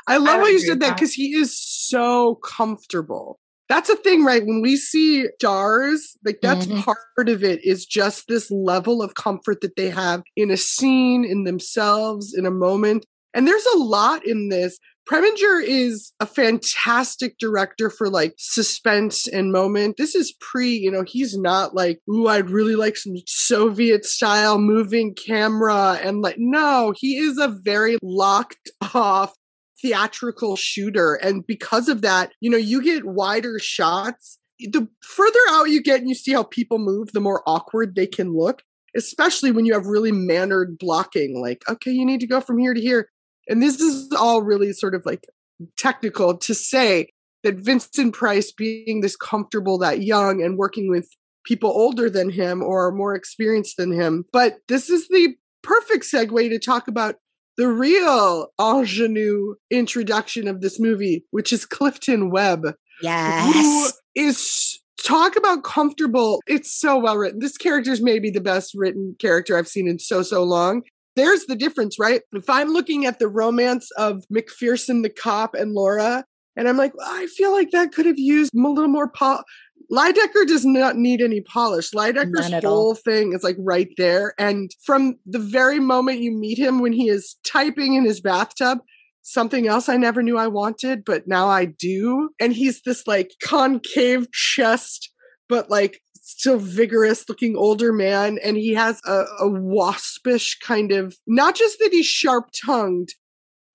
[0.09, 3.39] I love I how you said that because he is so comfortable.
[3.69, 4.45] That's a thing, right?
[4.45, 6.81] When we see stars, like that's mm-hmm.
[6.81, 11.25] part of it is just this level of comfort that they have in a scene,
[11.25, 13.07] in themselves, in a moment.
[13.35, 14.79] And there's a lot in this
[15.11, 19.97] Preminger is a fantastic director for like suspense and moment.
[19.97, 24.59] This is pre, you know, he's not like, ooh, I'd really like some Soviet style
[24.59, 25.99] moving camera.
[26.03, 29.35] And like, no, he is a very locked off
[29.83, 31.15] theatrical shooter.
[31.15, 34.39] And because of that, you know, you get wider shots.
[34.61, 38.07] The further out you get and you see how people move, the more awkward they
[38.07, 38.63] can look
[38.95, 42.75] especially when you have really mannered blocking like okay you need to go from here
[42.75, 43.09] to here
[43.49, 45.27] and this is all really sort of like
[45.77, 47.09] technical to say
[47.43, 51.09] that Vincent Price, being this comfortable, that young, and working with
[51.45, 54.25] people older than him or more experienced than him.
[54.33, 57.17] But this is the perfect segue to talk about
[57.57, 62.75] the real ingenue introduction of this movie, which is Clifton Webb.
[63.03, 63.55] Yes.
[63.55, 66.41] Who is talk about comfortable.
[66.47, 67.41] It's so well written.
[67.41, 70.83] This character is maybe the best written character I've seen in so, so long
[71.17, 72.23] there's the difference, right?
[72.33, 76.25] If I'm looking at the romance of McPherson the cop and Laura,
[76.57, 79.43] and I'm like, well, I feel like that could have used a little more pol.
[79.91, 81.91] Lydecker does not need any polish.
[81.93, 84.35] Lydecker's whole thing is like right there.
[84.39, 88.79] And from the very moment you meet him when he is typing in his bathtub,
[89.23, 92.31] something else I never knew I wanted, but now I do.
[92.41, 95.11] And he's this like concave chest,
[95.49, 101.17] but like still vigorous looking older man and he has a, a waspish kind of
[101.27, 103.09] not just that he's sharp tongued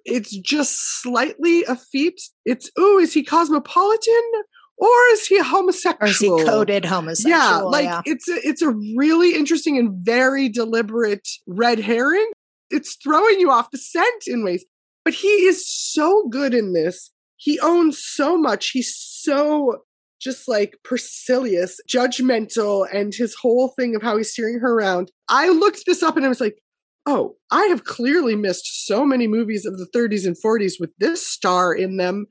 [0.05, 4.31] it's just slightly effete it's oh is he cosmopolitan
[4.77, 5.97] or is he homosexual?
[6.01, 7.37] Or is he coded homosexual?
[7.37, 8.01] Yeah, like yeah.
[8.05, 12.29] it's a it's a really interesting and very deliberate red herring.
[12.69, 14.65] It's throwing you off the scent in ways.
[15.03, 17.11] But he is so good in this.
[17.37, 18.71] He owns so much.
[18.71, 19.83] He's so
[20.19, 25.11] just like percilious, judgmental, and his whole thing of how he's steering her around.
[25.29, 26.57] I looked this up and I was like,
[27.05, 31.25] oh, I have clearly missed so many movies of the 30s and 40s with this
[31.25, 32.27] star in them.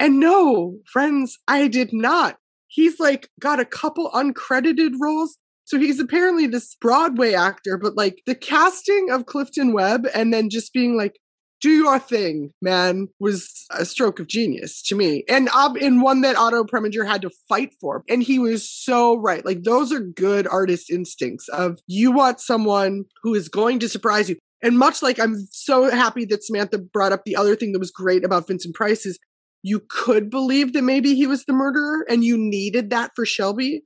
[0.00, 2.38] And no, friends, I did not.
[2.68, 5.36] He's like got a couple uncredited roles.
[5.64, 10.48] So he's apparently this Broadway actor, but like the casting of Clifton Webb and then
[10.48, 11.20] just being like,
[11.60, 15.24] do your thing, man, was a stroke of genius to me.
[15.28, 18.02] And in one that Otto Preminger had to fight for.
[18.08, 19.44] And he was so right.
[19.44, 24.30] Like those are good artist instincts of you want someone who is going to surprise
[24.30, 24.38] you.
[24.62, 27.90] And much like I'm so happy that Samantha brought up the other thing that was
[27.90, 29.18] great about Vincent Price is
[29.62, 33.82] you could believe that maybe he was the murderer and you needed that for Shelby.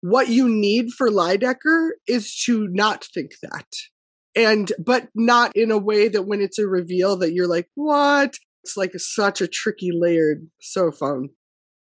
[0.00, 3.66] What you need for Lydecker is to not think that.
[4.34, 8.36] And but not in a way that when it's a reveal that you're like what?
[8.64, 11.30] It's like such a tricky layered so fun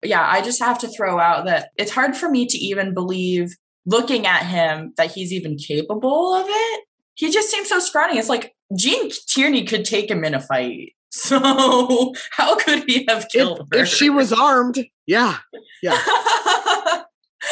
[0.02, 3.54] yeah i just have to throw out that it's hard for me to even believe
[3.86, 6.84] looking at him that he's even capable of it.
[7.14, 8.18] He just seems so scrawny.
[8.18, 13.26] It's like gene tierney could take him in a fight so how could he have
[13.30, 15.38] killed if, her if she was armed yeah
[15.82, 15.98] yeah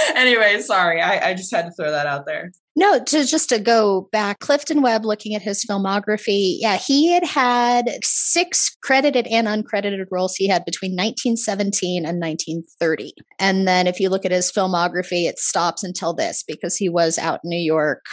[0.14, 1.00] anyway, sorry.
[1.00, 2.52] I, I just had to throw that out there.
[2.74, 7.24] No, to just to go back, Clifton Webb looking at his filmography, yeah, he had
[7.24, 13.12] had six credited and uncredited roles he had between 1917 and 1930.
[13.38, 17.18] And then if you look at his filmography, it stops until this because he was
[17.18, 18.04] out in New York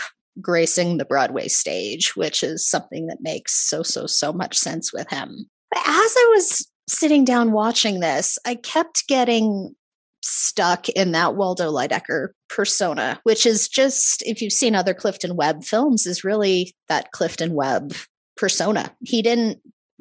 [0.42, 5.10] gracing the Broadway stage, which is something that makes so, so, so much sense with
[5.10, 5.50] him.
[5.72, 5.86] But as
[6.18, 9.76] I was sitting down watching this, I kept getting
[10.22, 15.64] stuck in that Waldo Lydecker persona, which is just, if you've seen other Clifton Webb
[15.64, 17.94] films, is really that Clifton Webb
[18.36, 18.94] persona.
[19.06, 19.60] He didn't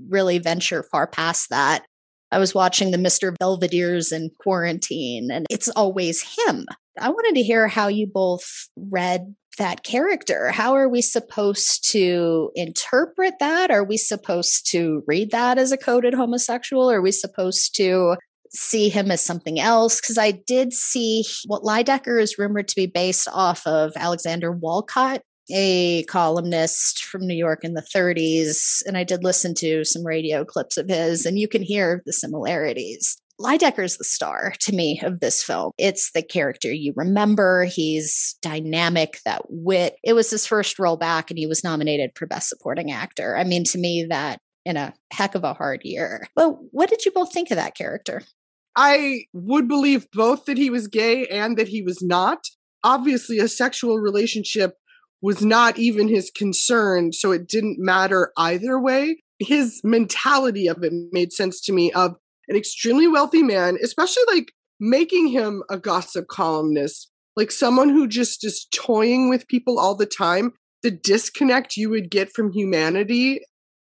[0.09, 1.85] really venture far past that.
[2.31, 3.35] I was watching the Mr.
[3.41, 6.67] Belvedere's in quarantine, and it's always him.
[7.01, 10.51] I wanted to hear how you both read that character.
[10.51, 13.71] How are we supposed to interpret that?
[13.71, 16.91] Are we supposed to read that as a coded homosexual?
[16.91, 18.17] Are we supposed to
[18.51, 22.87] see him as something else because I did see what Lydecker is rumored to be
[22.87, 28.83] based off of Alexander Woollcott, a columnist from New York in the 30s.
[28.87, 32.13] And I did listen to some radio clips of his, and you can hear the
[32.13, 33.21] similarities.
[33.41, 35.73] Lydecker's the star to me of this film.
[35.79, 37.65] It's the character you remember.
[37.65, 39.97] He's dynamic, that wit.
[40.03, 43.37] It was his first role back, and he was nominated for Best Supporting Actor.
[43.37, 46.27] I mean, to me, that in a heck of a hard year.
[46.35, 48.23] But what did you both think of that character?
[48.77, 52.45] I would believe both that he was gay and that he was not.
[52.85, 54.75] Obviously, a sexual relationship
[55.21, 59.23] was not even his concern, so it didn't matter either way.
[59.39, 62.17] His mentality of it made sense to me of
[62.49, 68.45] an extremely wealthy man, especially like making him a gossip columnist, like someone who just
[68.45, 70.53] is toying with people all the time.
[70.83, 73.41] The disconnect you would get from humanity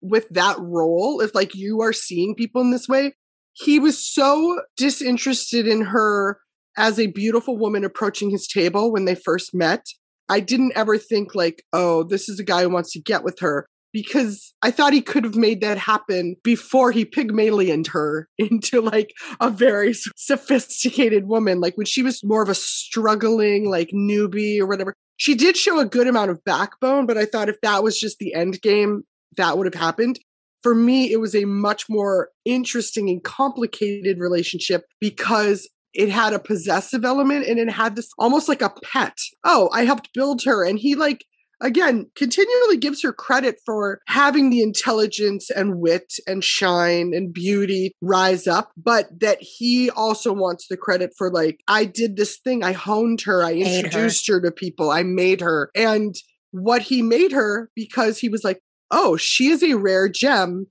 [0.03, 3.15] with that role, if like you are seeing people in this way,
[3.55, 6.39] he was so disinterested in her
[6.77, 9.87] as a beautiful woman approaching his table when they first met.
[10.29, 13.39] I didn't ever think like, oh, this is a guy who wants to get with
[13.41, 18.83] her because I thought he could have made that happen before he Pygmalioned her into
[18.83, 21.61] like a very sophisticated woman.
[21.61, 24.93] Like when she was more of a struggling like newbie or whatever.
[25.17, 28.19] She did show a good amount of backbone, but I thought if that was just
[28.19, 29.05] the end game,
[29.37, 30.19] that would have happened
[30.65, 36.39] for me, it was a much more interesting and complicated relationship because it had a
[36.39, 39.17] possessive element and it had this almost like a pet.
[39.45, 40.65] Oh, I helped build her.
[40.65, 41.27] And he, like,
[41.61, 47.93] again, continually gives her credit for having the intelligence and wit and shine and beauty
[48.01, 52.63] rise up, but that he also wants the credit for, like, I did this thing,
[52.63, 54.35] I honed her, I introduced her.
[54.35, 55.71] her to people, I made her.
[55.75, 56.15] And
[56.51, 60.67] what he made her because he was like, oh, she is a rare gem.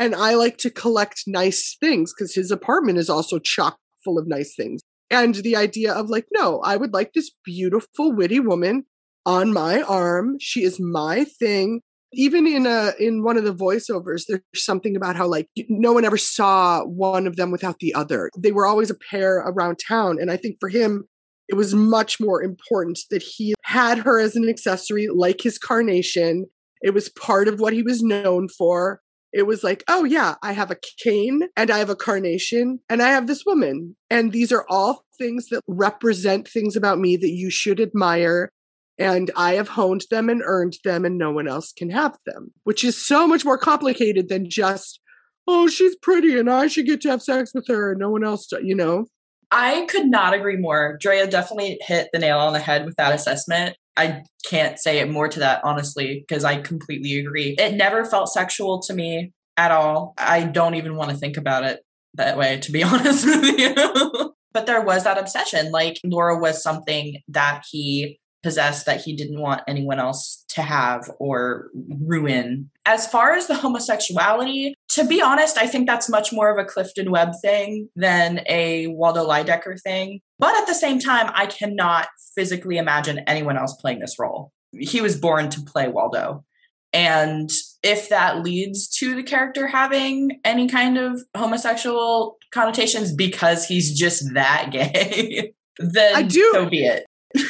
[0.00, 4.28] And I like to collect nice things because his apartment is also chock full of
[4.28, 4.80] nice things.
[5.10, 8.84] And the idea of like, no, I would like this beautiful, witty woman
[9.26, 10.36] on my arm.
[10.40, 11.80] She is my thing.
[12.12, 16.06] Even in a in one of the voiceovers, there's something about how like no one
[16.06, 18.30] ever saw one of them without the other.
[18.36, 20.16] They were always a pair around town.
[20.18, 21.04] And I think for him,
[21.48, 26.46] it was much more important that he had her as an accessory, like his carnation,
[26.80, 29.00] it was part of what he was known for.
[29.32, 33.02] It was like, oh, yeah, I have a cane and I have a carnation and
[33.02, 33.94] I have this woman.
[34.10, 38.50] And these are all things that represent things about me that you should admire.
[38.98, 42.52] And I have honed them and earned them, and no one else can have them,
[42.64, 45.00] which is so much more complicated than just
[45.48, 48.22] oh, she's pretty and I should get to have sex with her and no one
[48.22, 49.06] else, you know?
[49.50, 50.98] I could not agree more.
[51.00, 53.74] Drea definitely hit the nail on the head with that assessment.
[53.96, 57.56] I can't say it more to that, honestly, because I completely agree.
[57.58, 60.12] It never felt sexual to me at all.
[60.18, 61.80] I don't even want to think about it
[62.14, 64.34] that way, to be honest with you.
[64.52, 65.72] but there was that obsession.
[65.72, 71.10] Like Laura was something that he possessed that he didn't want anyone else to have
[71.18, 71.70] or
[72.06, 72.70] ruin.
[72.86, 76.68] As far as the homosexuality, to be honest, I think that's much more of a
[76.68, 80.20] Clifton Webb thing than a Waldo Lydecker thing.
[80.38, 84.52] But at the same time, I cannot physically imagine anyone else playing this role.
[84.72, 86.44] He was born to play Waldo.
[86.92, 87.50] And
[87.82, 94.32] if that leads to the character having any kind of homosexual connotations because he's just
[94.34, 97.04] that gay, then I do, so be it.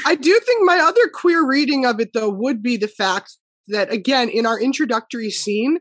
[0.05, 3.37] I do think my other queer reading of it, though, would be the fact
[3.69, 5.79] that, again, in our introductory scene,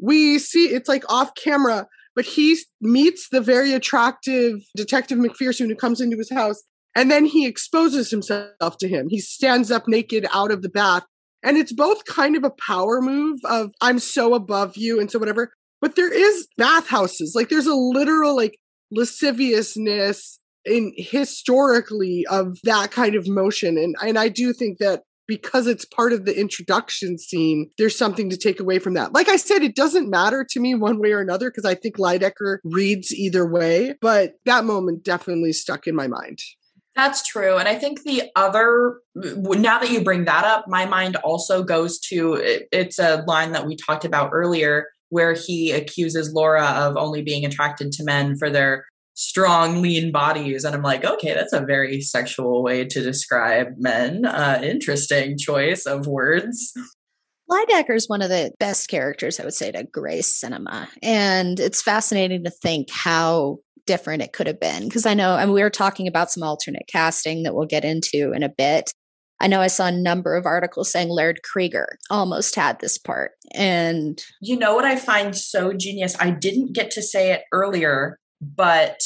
[0.00, 5.74] we see it's like off camera, but he meets the very attractive Detective McPherson who
[5.76, 6.62] comes into his house,
[6.94, 9.08] and then he exposes himself to him.
[9.08, 11.04] He stands up naked out of the bath.
[11.44, 15.18] And it's both kind of a power move of I'm so above you and so
[15.20, 15.52] whatever.
[15.80, 17.34] But there is bathhouses.
[17.36, 18.58] Like there's a literal like
[18.90, 23.78] lasciviousness in historically of that kind of motion.
[23.78, 28.30] And and I do think that because it's part of the introduction scene, there's something
[28.30, 29.12] to take away from that.
[29.12, 31.98] Like I said, it doesn't matter to me one way or another because I think
[31.98, 36.38] Lydecker reads either way, but that moment definitely stuck in my mind.
[36.96, 37.58] That's true.
[37.58, 42.00] And I think the other, now that you bring that up, my mind also goes
[42.08, 42.40] to
[42.72, 47.44] it's a line that we talked about earlier where he accuses Laura of only being
[47.44, 48.84] attracted to men for their
[49.18, 50.62] strong, lean bodies.
[50.62, 54.24] And I'm like, okay, that's a very sexual way to describe men.
[54.24, 56.72] Uh, interesting choice of words.
[57.50, 60.88] Lydecker is one of the best characters, I would say, to grace cinema.
[61.02, 64.84] And it's fascinating to think how different it could have been.
[64.84, 67.84] Because I know, I mean, we were talking about some alternate casting that we'll get
[67.84, 68.92] into in a bit.
[69.40, 73.32] I know I saw a number of articles saying Laird Cregar almost had this part.
[73.52, 76.16] And you know what I find so genius?
[76.20, 79.00] I didn't get to say it earlier, but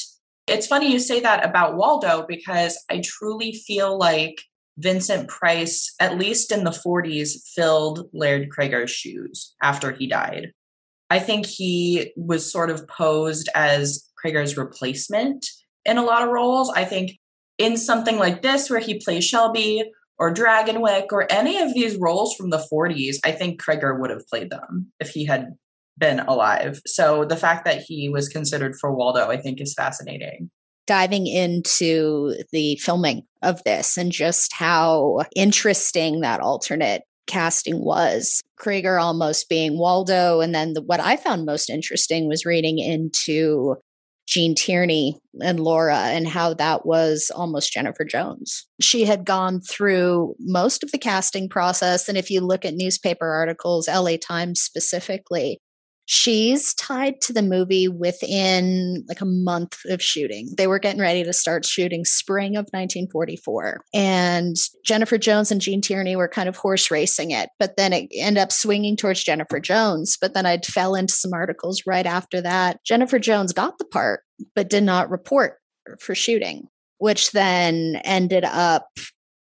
[0.46, 4.42] it's funny you say that about Waldo because I truly feel like
[4.78, 10.52] Vincent Price, at least in the 40s, filled Laird Cregar's shoes after he died.
[11.10, 15.46] I think he was sort of posed as Cregar's replacement
[15.84, 16.70] in a lot of roles.
[16.70, 17.18] I think
[17.58, 22.34] in something like this, where he plays Shelby or Dragonwyck or any of these roles
[22.34, 25.54] from the 40s, I think Cregar would have played them if he had
[25.98, 26.80] been alive.
[26.86, 30.50] So the fact that he was considered for Waldo, I think, is fascinating.
[30.86, 38.42] Diving into the filming of this and just how interesting that alternate casting was.
[38.60, 40.40] Cregar almost being Waldo.
[40.40, 43.76] And then the, what I found most interesting was reading into
[44.26, 48.66] Gene Tierney and Laura and how that was almost Jennifer Jones.
[48.80, 52.08] She had gone through most of the casting process.
[52.08, 55.60] And if you look at newspaper articles, LA Times specifically,
[56.06, 60.48] she's tied to the movie within like a month of shooting.
[60.56, 63.84] They were getting ready to start shooting spring of 1944.
[63.94, 68.10] And Jennifer Jones and Gene Tierney were kind of horse racing it, but then it
[68.14, 70.16] ended up swinging towards Jennifer Jones.
[70.20, 72.82] But then I fell into some articles right after that.
[72.84, 74.22] Jennifer Jones got the part,
[74.54, 75.58] but did not report
[75.98, 78.86] for shooting, which then ended up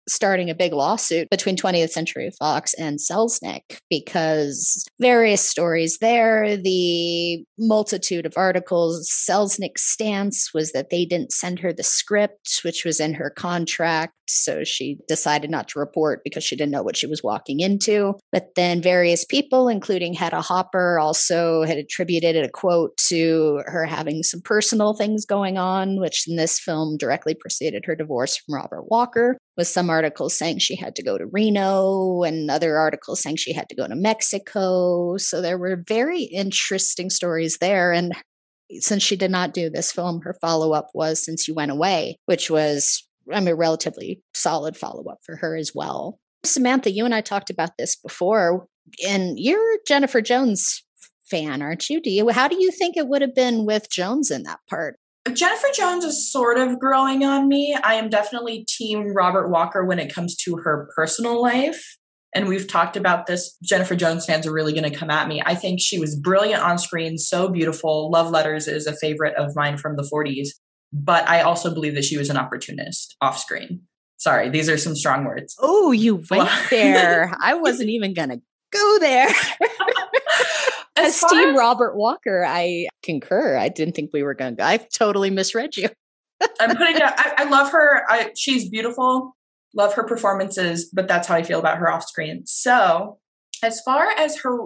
[0.08, 7.44] starting a big lawsuit between 20th Century Fox and Selznick because various stories there, the
[7.58, 9.08] multitude of articles.
[9.10, 14.12] Selznick's stance was that they didn't send her the script, which was in her contract.
[14.28, 18.14] So she decided not to report because she didn't know what she was walking into.
[18.32, 24.22] But then various people, including Hedda Hopper, also had attributed a quote to her having
[24.22, 28.84] some personal things going on, which in this film directly preceded her divorce from Robert
[28.90, 33.36] Walker with some articles saying she had to go to Reno and other articles saying
[33.36, 35.16] she had to go to Mexico.
[35.16, 37.92] So there were very interesting stories there.
[37.92, 38.14] And
[38.80, 42.18] since she did not do this film, her follow up was Since You Went Away,
[42.26, 46.18] which was, I mean, relatively solid follow up for her as well.
[46.44, 48.66] Samantha, you and I talked about this before,
[49.06, 50.84] and you're Jennifer Jones
[51.30, 52.00] fan, aren't you?
[52.00, 52.28] Do you?
[52.30, 54.96] How do you think it would have been with Jones in that part?
[55.32, 57.76] Jennifer Jones is sort of growing on me.
[57.82, 61.96] I am definitely team Robert Walker when it comes to her personal life.
[62.34, 63.56] And we've talked about this.
[63.62, 65.42] Jennifer Jones fans are really going to come at me.
[65.44, 68.10] I think she was brilliant on screen, so beautiful.
[68.10, 70.48] Love Letters is a favorite of mine from the 40s.
[70.92, 73.82] But I also believe that she was an opportunist off screen.
[74.16, 75.54] Sorry, these are some strong words.
[75.60, 77.32] Oh, you went there.
[77.40, 78.40] I wasn't even going to
[78.72, 79.28] go there.
[80.96, 83.56] As Team Robert Walker, I concur.
[83.56, 84.64] I didn't think we were going to.
[84.64, 85.88] I totally misread you.
[86.60, 87.02] I'm putting it.
[87.02, 88.02] I, I love her.
[88.08, 89.36] I, she's beautiful.
[89.74, 92.42] Love her performances, but that's how I feel about her off screen.
[92.46, 93.18] So,
[93.62, 94.56] as far as her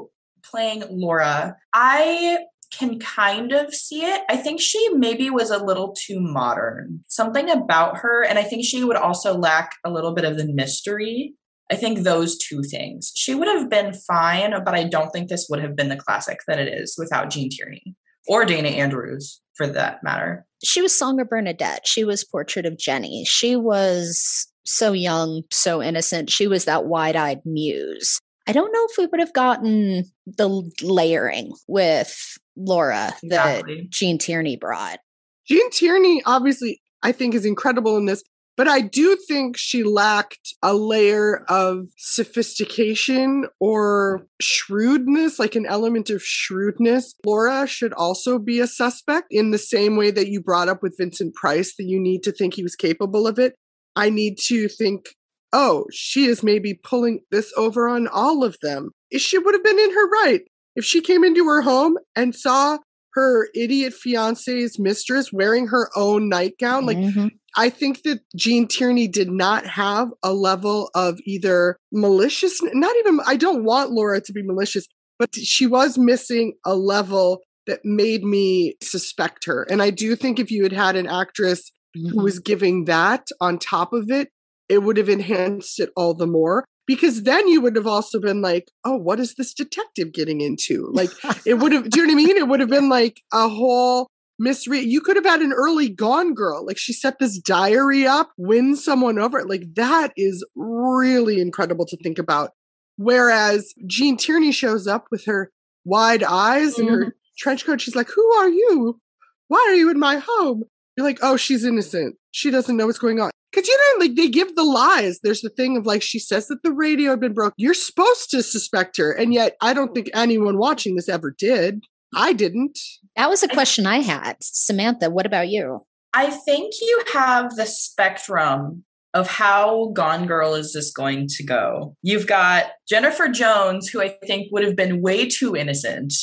[0.43, 2.39] playing Laura, I
[2.77, 4.23] can kind of see it.
[4.29, 7.01] I think she maybe was a little too modern.
[7.09, 10.51] Something about her, and I think she would also lack a little bit of the
[10.53, 11.35] mystery.
[11.71, 13.13] I think those two things.
[13.15, 16.41] She would have been fine, but I don't think this would have been the classic
[16.47, 17.95] that it is without Gene Tierney
[18.29, 20.47] or Dana Andrews for that matter.
[20.63, 21.87] She was Song of Bernadette.
[21.87, 23.25] She was Portrait of Jennie.
[23.25, 26.31] She was so young, so innocent.
[26.31, 28.19] She was that wide eyed muse.
[28.47, 33.83] I don't know if we would have gotten the layering with Laura exactly.
[33.83, 34.99] that Gene Tierney brought.
[35.47, 38.23] Gene Tierney, obviously, I think is incredible in this,
[38.57, 46.11] but I do think she lacked a layer of sophistication or shrewdness, like an element
[46.11, 47.15] of shrewdness.
[47.25, 50.97] Laura should also be a suspect in the same way that you brought up with
[50.99, 53.55] Vincent Price, that you need to think he was capable of it.
[53.97, 55.15] I need to think
[55.53, 58.91] oh, she is maybe pulling this over on all of them.
[59.15, 60.41] She would have been in her right
[60.77, 62.79] if she came into her home and saw
[63.15, 66.87] her idiot fiance's mistress wearing her own nightgown.
[66.87, 67.29] Like, mm-hmm.
[67.57, 73.21] I think that Gene Tierney did not have a level of either malicious, not even,
[73.27, 74.87] I don't want Laura to be malicious,
[75.19, 79.65] but she was missing a level that made me suspect her.
[79.65, 82.09] And I do think if you had had an actress mm-hmm.
[82.09, 84.31] who was giving that on top of it,
[84.71, 88.43] it would have enhanced it all the more because then you would have also been
[88.43, 90.89] like, oh, what is this detective getting into?
[90.93, 91.11] Like,
[91.47, 92.37] it would have, do you know what I mean?
[92.37, 94.09] It would have been like a whole
[94.39, 94.85] misread.
[94.85, 96.67] You could have had an early Gone Girl.
[96.67, 99.45] Like, she set this diary up, win someone over.
[99.45, 102.51] Like, that is really incredible to think about.
[102.97, 105.51] Whereas Gene Tierney shows up with her
[105.85, 106.81] wide eyes mm-hmm.
[106.81, 107.11] and her mm-hmm.
[107.39, 107.81] trench coat.
[107.81, 109.01] She's like, who are you?
[109.49, 110.65] Why are you in my home?
[110.97, 112.17] You're like, oh, she's innocent.
[112.33, 113.31] She doesn't know what's going on.
[113.53, 115.21] Because you know, like they give the lies.
[115.23, 117.53] There's the thing of like she says that the radio had been broke.
[117.57, 121.85] You're supposed to suspect her, and yet I don't think anyone watching this ever did.
[122.15, 122.79] I didn't.
[123.17, 125.11] That was a question I had, Samantha.
[125.11, 125.85] What about you?
[126.15, 128.85] I think you have the spectrum
[129.15, 131.97] of how Gone Girl is this going to go.
[132.03, 136.15] You've got Jennifer Jones, who I think would have been way too innocent,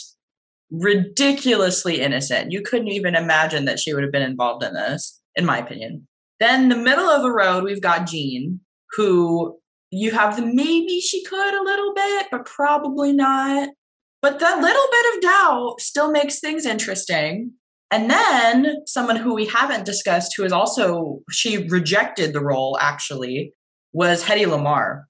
[0.72, 2.52] ridiculously innocent.
[2.52, 6.08] You couldn't even imagine that she would have been involved in this, in my opinion.
[6.40, 8.62] Then the middle of the road, we've got Gene,
[8.92, 9.58] who
[9.92, 13.70] you have the maybe she could a little bit, but probably not.
[14.22, 17.54] But that little bit of doubt still makes things interesting.
[17.92, 23.54] And then someone who we haven't discussed, who is also, she rejected the role actually,
[23.94, 25.04] was Hedy Lamarr.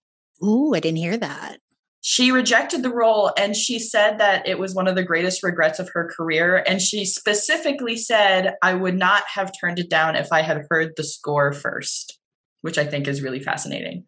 [0.43, 1.59] Ooh, I didn't hear that
[2.01, 5.79] she rejected the role and she said that it was one of the greatest regrets
[5.79, 6.63] of her career.
[6.65, 10.93] And she specifically said, I would not have turned it down if I had heard
[10.95, 12.17] the score first,
[12.61, 14.05] which I think is really fascinating.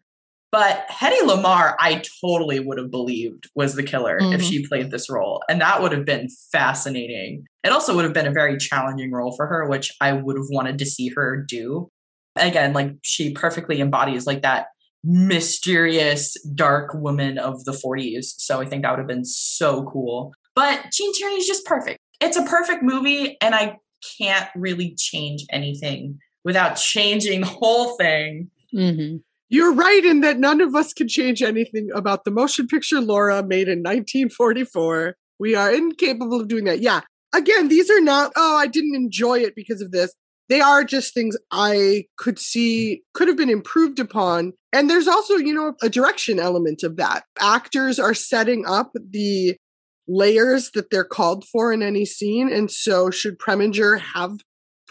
[0.51, 4.33] But Hedy Lamarr, I totally would have believed was the killer mm-hmm.
[4.33, 5.41] if she played this role.
[5.49, 7.45] And that would have been fascinating.
[7.63, 10.47] It also would have been a very challenging role for her, which I would have
[10.49, 11.89] wanted to see her do.
[12.37, 14.67] Again, like she perfectly embodies like that
[15.03, 18.33] mysterious dark woman of the 40s.
[18.37, 20.33] So I think that would have been so cool.
[20.55, 21.99] But Gene Tierney is just perfect.
[22.19, 23.77] It's a perfect movie, and I
[24.17, 28.51] can't really change anything without changing the whole thing.
[28.73, 29.17] Mm-hmm.
[29.49, 33.43] You're right in that none of us can change anything about the motion picture Laura
[33.43, 35.15] made in 1944.
[35.39, 36.79] We are incapable of doing that.
[36.79, 37.01] Yeah.
[37.33, 40.13] Again, these are not, oh, I didn't enjoy it because of this
[40.51, 44.51] they are just things I could see could have been improved upon.
[44.73, 47.23] And there's also, you know, a direction element of that.
[47.39, 49.55] Actors are setting up the
[50.09, 52.51] layers that they're called for in any scene.
[52.51, 54.39] And so, should Preminger have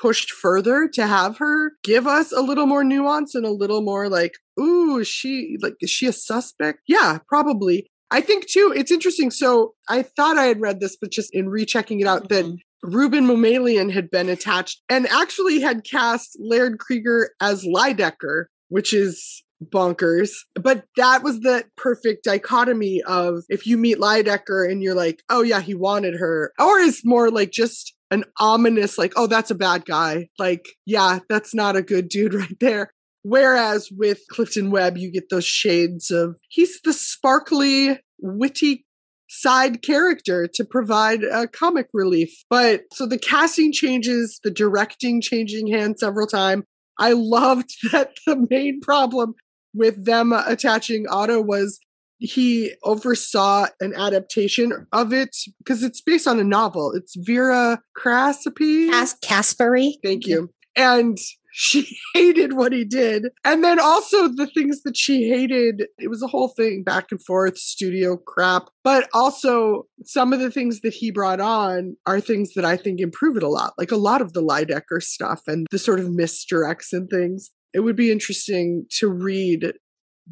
[0.01, 4.09] pushed further to have her give us a little more nuance and a little more
[4.09, 6.79] like, ooh, is she like, is she a suspect?
[6.89, 7.87] Yeah, probably.
[8.11, 9.31] I think too, it's interesting.
[9.31, 12.53] So I thought I had read this, but just in rechecking it out, mm-hmm.
[12.53, 18.93] that Rouben Mamoulian had been attached and actually had cast Laird Cregar as Lydecker, which
[18.93, 20.31] is bonkers.
[20.55, 25.43] But that was the perfect dichotomy of if you meet Lydecker and you're like, oh
[25.43, 29.55] yeah, he wanted her, or is more like just an ominous, like, oh, that's a
[29.55, 30.29] bad guy.
[30.39, 32.93] Like, yeah, that's not a good dude right there.
[33.23, 38.87] Whereas with Clifton Webb, you get those shades of he's the sparkly, witty
[39.31, 42.31] side character to provide a comic relief.
[42.51, 46.65] But so the casting changes, the directing changing hands several times.
[46.99, 49.35] I loved that the main problem
[49.73, 51.79] with them attaching Otto was
[52.19, 56.93] he oversaw an adaptation of it because it's based on a novel.
[56.93, 58.91] It's Vera Crasapy.
[58.91, 59.93] Cas- Caspary.
[60.05, 60.51] Thank you.
[60.77, 61.17] And
[61.53, 63.27] she hated what he did.
[63.45, 67.23] And then also the things that she hated, it was a whole thing back and
[67.25, 68.69] forth, studio crap.
[68.85, 73.01] But also some of the things that he brought on are things that I think
[73.01, 76.07] improve it a lot, like a lot of the Lydecker stuff and the sort of
[76.07, 77.51] misdirects and things.
[77.73, 79.73] It would be interesting to read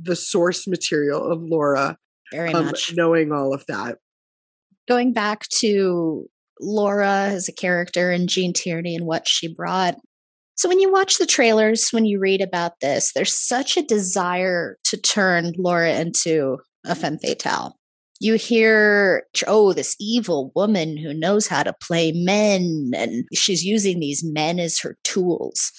[0.01, 1.97] the source material of Laura,
[2.33, 2.95] Very um, much.
[2.95, 3.99] knowing all of that.
[4.89, 6.29] Going back to
[6.61, 9.97] Laura as a character and Gene Tierney and what she brought.
[10.59, 14.77] So when you watch the trailers, when you read about this, there's such a desire
[14.87, 17.77] to turn Laura into a femme fatale.
[18.19, 24.01] You hear, oh, this evil woman who knows how to play men, and she's using
[24.01, 25.71] these men as her tools.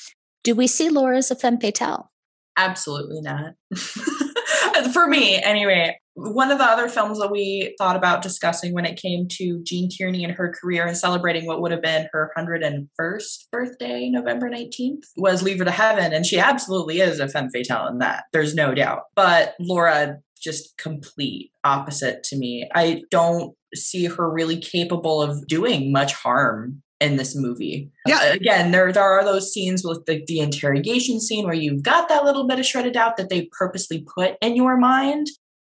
[0.46, 2.10] Do we see Laura as a femme fatale?
[2.56, 3.56] Absolutely not.
[4.94, 6.00] For me, anyway.
[6.22, 9.90] One of the other films that we thought about discussing when it came to Gene
[9.90, 15.04] Tierney and her career and celebrating what would have been her 101st birthday, November 19th,
[15.18, 16.14] was Leave Her to Heaven.
[16.14, 18.26] And she absolutely is a femme fatale in that.
[18.34, 19.04] There's no doubt.
[19.16, 22.70] But Laura, just complete opposite to me.
[22.74, 27.92] I don't see her really capable of doing much harm in this movie.
[28.06, 28.34] Yeah.
[28.34, 32.26] Again, there there are those scenes with the, the interrogation scene where you've got that
[32.26, 35.28] little bit of shredded doubt that they purposely put in your mind.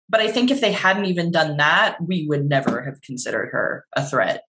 [0.08, 3.86] But I think if they hadn't even done that, we would never have considered her
[3.96, 4.42] a threat.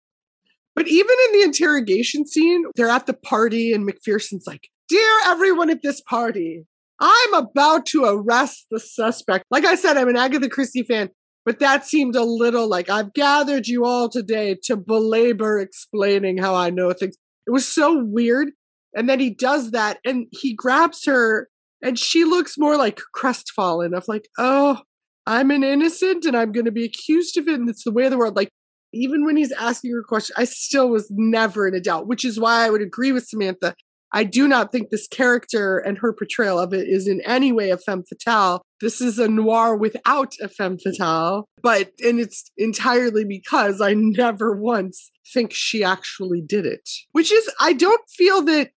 [0.74, 5.70] But even in the interrogation scene, they're at the party, and McPherson's like, Dear everyone
[5.70, 6.66] at this party,
[7.00, 9.44] I'm about to arrest the suspect.
[9.50, 11.10] Like I said, I'm an Agatha Christie fan,
[11.46, 16.54] but that seemed a little like I've gathered you all today to belabor explaining how
[16.54, 17.16] I know things.
[17.46, 18.50] It was so weird.
[18.94, 21.48] And then he does that and he grabs her,
[21.82, 24.80] and she looks more like crestfallen of like, oh,
[25.26, 27.58] I'm an innocent and I'm going to be accused of it.
[27.58, 28.36] And it's the way of the world.
[28.36, 28.50] Like,
[28.92, 32.38] even when he's asking her question, I still was never in a doubt, which is
[32.38, 33.74] why I would agree with Samantha.
[34.12, 37.70] I do not think this character and her portrayal of it is in any way
[37.70, 38.62] a femme fatale.
[38.80, 44.54] This is a noir without a femme fatale, but, and it's entirely because I never
[44.54, 48.70] once think she actually did it, which is, I don't feel that,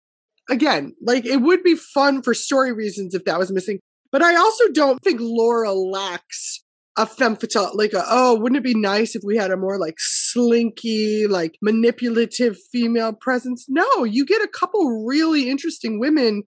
[0.49, 3.79] again, like it would be fun for story reasons if that was missing,
[4.17, 6.65] but I also don't think Laura lacks
[6.97, 9.79] a femme fatale, like a, oh, wouldn't it be nice if we had a more
[9.79, 13.67] like slinky, like manipulative female presence?
[13.69, 16.45] No, you get a couple really interesting women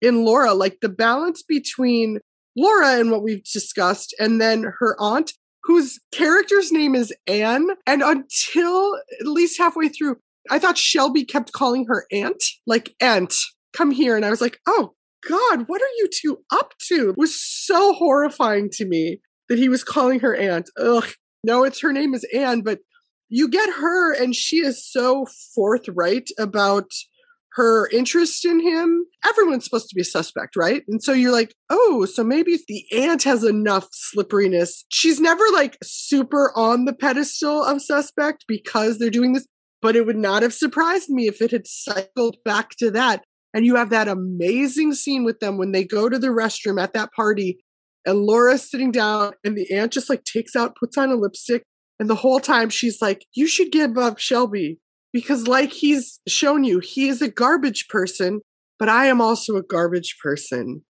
[0.00, 2.18] in Laura, like the balance between
[2.56, 7.68] Laura and what we've discussed, and then her aunt, whose character's name is Anne.
[7.86, 10.16] And until at least halfway through,
[10.50, 13.32] I thought Shelby kept calling her aunt, like aunt,
[13.72, 14.16] come here.
[14.16, 14.94] And I was like, oh
[15.28, 17.10] God, what are you two up to?
[17.10, 20.70] It was so horrifying to me that he was calling her aunt.
[20.78, 21.08] Ugh.
[21.44, 22.80] No, it's her name is Anne, but
[23.28, 26.90] you get her and she is so forthright about
[27.54, 29.04] her interest in him.
[29.26, 30.82] Everyone's supposed to be a suspect, right?
[30.88, 34.84] And so you're like, oh, so maybe the aunt has enough slipperiness.
[34.88, 39.46] She's never like super on the pedestal of suspect because they're doing this,
[39.82, 43.24] but it would not have surprised me if it had cycled back to that.
[43.54, 46.94] And you have that amazing scene with them when they go to the restroom at
[46.94, 47.58] that party
[48.04, 51.62] and Laura's sitting down and the aunt just like takes out, puts on a lipstick.
[52.00, 54.78] And the whole time she's like, you should give up Shelby
[55.12, 58.40] because like he's shown you, he is a garbage person,
[58.78, 60.82] but I am also a garbage person.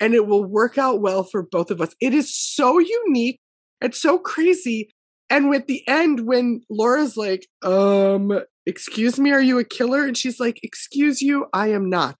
[0.00, 1.94] And it will work out well for both of us.
[2.00, 3.38] It is so unique.
[3.80, 4.90] It's so crazy.
[5.30, 10.04] And with the end, when Laura's like, um, excuse me, are you a killer?
[10.04, 12.16] And she's like, excuse you, I am not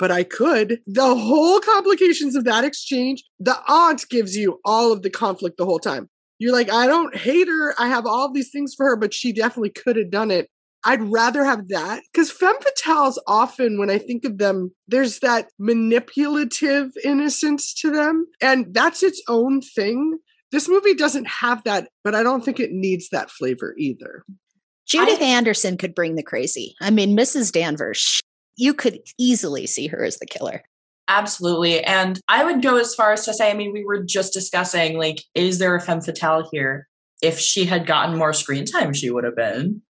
[0.00, 0.80] but I could.
[0.86, 5.66] The whole complications of that exchange, the aunt gives you all of the conflict the
[5.66, 6.08] whole time.
[6.38, 7.74] You're like, I don't hate her.
[7.78, 10.48] I have all these things for her, but she definitely could have done it.
[10.84, 15.50] I'd rather have that because femme fatales often, when I think of them, there's that
[15.58, 20.18] manipulative innocence to them, and that's its own thing.
[20.50, 24.24] This movie doesn't have that, but I don't think it needs that flavor either.
[24.90, 26.74] Judith I- Anderson could bring the crazy.
[26.80, 27.52] I mean, Mrs.
[27.52, 28.20] Danvers,
[28.56, 30.62] you could easily see her as the killer.
[31.08, 31.82] Absolutely.
[31.84, 34.98] And I would go as far as to say, I mean, we were just discussing,
[34.98, 36.88] like, is there a femme fatale here?
[37.22, 39.82] If she had gotten more screen time, she would have been.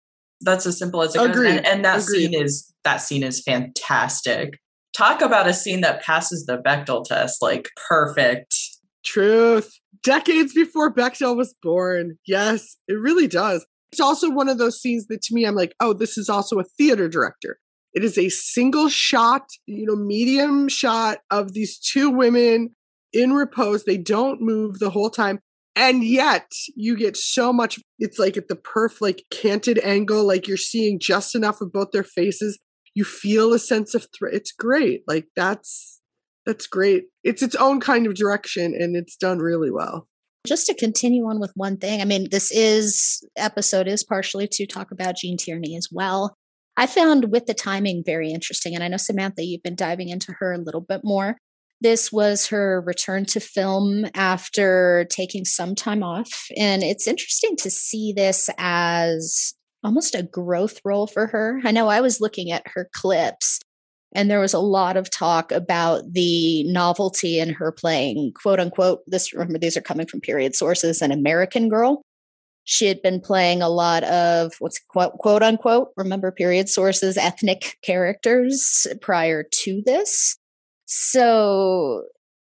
[0.42, 1.36] That's as simple as it goes.
[1.36, 2.32] And, and that Agreed.
[2.32, 4.60] scene is that scene is fantastic.
[4.96, 8.56] Talk about a scene that passes the Bechdel test, like perfect.
[9.04, 9.78] Truth.
[10.04, 12.18] Decades before Bechdel was born.
[12.26, 13.66] Yes, it really does.
[13.92, 16.60] It's also one of those scenes that to me, I'm like, oh, this is also
[16.60, 17.60] a theater director.
[17.94, 22.76] It is a single shot, you know, medium shot of these two women
[23.14, 23.84] in repose.
[23.84, 25.40] They don't move the whole time.
[25.76, 30.48] and yet you get so much it's like at the perf like canted angle like
[30.48, 32.60] you're seeing just enough of both their faces
[32.96, 36.02] you feel a sense of threat it's great like that's
[36.46, 40.08] that's great it's its own kind of direction and it's done really well
[40.50, 44.66] just to continue on with one thing i mean this is episode is partially to
[44.66, 46.36] talk about gene tierney as well
[46.76, 50.34] i found with the timing very interesting and i know samantha you've been diving into
[50.40, 51.38] her a little bit more
[51.82, 56.48] this was her return to film after taking some time off.
[56.58, 61.62] And it's interesting to see this as almost a growth role for her.
[61.64, 63.62] I know I was looking at her clips
[64.14, 69.02] and there was a lot of talk about the novelty in her playing quote unquote
[69.08, 72.02] this remember these are coming from period sources an american girl.
[72.66, 77.78] She had been playing a lot of what's quote, quote unquote remember period sources ethnic
[77.84, 80.38] characters prior to this.
[80.86, 82.04] So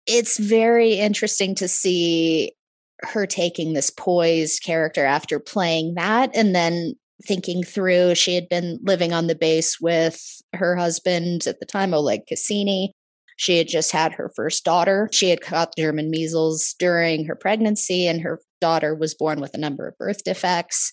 [0.06, 2.52] it's very interesting to see
[3.00, 6.94] her taking this poised character after playing that and then
[7.24, 10.20] thinking through she had been living on the base with
[10.52, 12.92] her husband at the time oleg cassini
[13.36, 18.06] she had just had her first daughter she had caught german measles during her pregnancy
[18.06, 20.92] and her daughter was born with a number of birth defects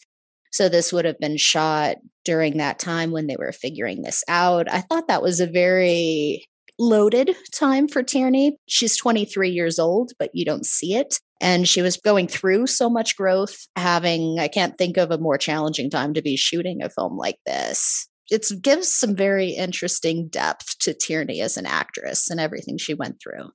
[0.51, 4.71] so this would have been shot during that time when they were figuring this out
[4.71, 6.45] i thought that was a very
[6.79, 8.57] loaded time for Tierney.
[8.67, 11.19] She's 23 years old, but you don't see it.
[11.43, 15.37] And she was going through so much growth, having, I can't think of a more
[15.37, 18.07] challenging time to be shooting a film like this.
[18.31, 23.17] It gives some very interesting depth to Tierney as an actress and everything she went
[23.21, 23.49] through.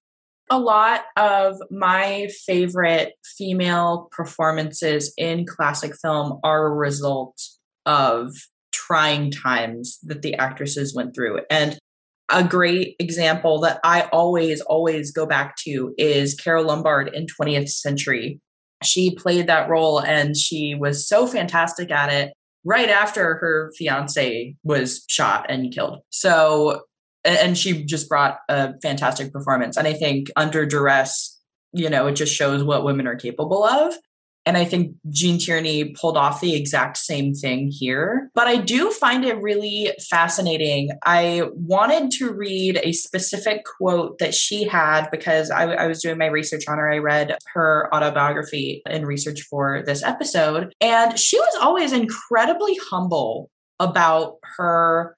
[0.50, 7.40] A lot of my favorite female performances in classic film are a result
[7.86, 8.34] of
[8.70, 11.40] trying times that the actresses went through.
[11.50, 11.78] And
[12.30, 17.70] a great example that I always, always go back to is Carole Lombard in 20th
[17.70, 18.40] Century.
[18.84, 22.32] She played that role and she was so fantastic at it
[22.64, 26.00] right after her fiance was shot and killed.
[26.10, 26.82] So,
[27.24, 29.76] and she just brought a fantastic performance.
[29.76, 31.40] And I think under duress,
[31.72, 33.94] you know, it just shows what women are capable of.
[34.48, 38.30] And I think Gene Tierney pulled off the exact same thing here.
[38.34, 40.88] But I do find it really fascinating.
[41.04, 46.16] I wanted to read a specific quote that she had because I, I was doing
[46.16, 46.90] my research on her.
[46.90, 50.72] I read her autobiography in research for this episode.
[50.80, 55.14] And she was always incredibly humble about her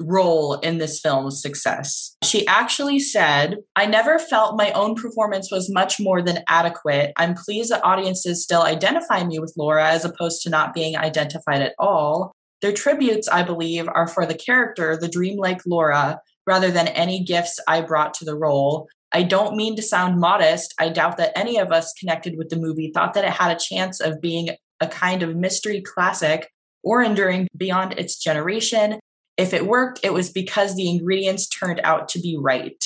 [0.00, 2.16] role in this film's success.
[2.22, 7.12] She actually said, I never felt my own performance was much more than adequate.
[7.16, 11.62] I'm pleased that audiences still identify me with Laura as opposed to not being identified
[11.62, 12.32] at all.
[12.60, 17.60] Their tributes, I believe, are for the character, the dreamlike Laura, rather than any gifts
[17.68, 18.88] I brought to the role.
[19.12, 20.74] I don't mean to sound modest.
[20.78, 23.60] I doubt that any of us connected with the movie thought that it had a
[23.60, 26.50] chance of being a kind of mystery classic
[26.82, 28.98] or enduring beyond its generation
[29.38, 32.84] if it worked, it was because the ingredients turned out to be right.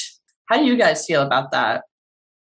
[0.49, 1.85] How do you guys feel about that?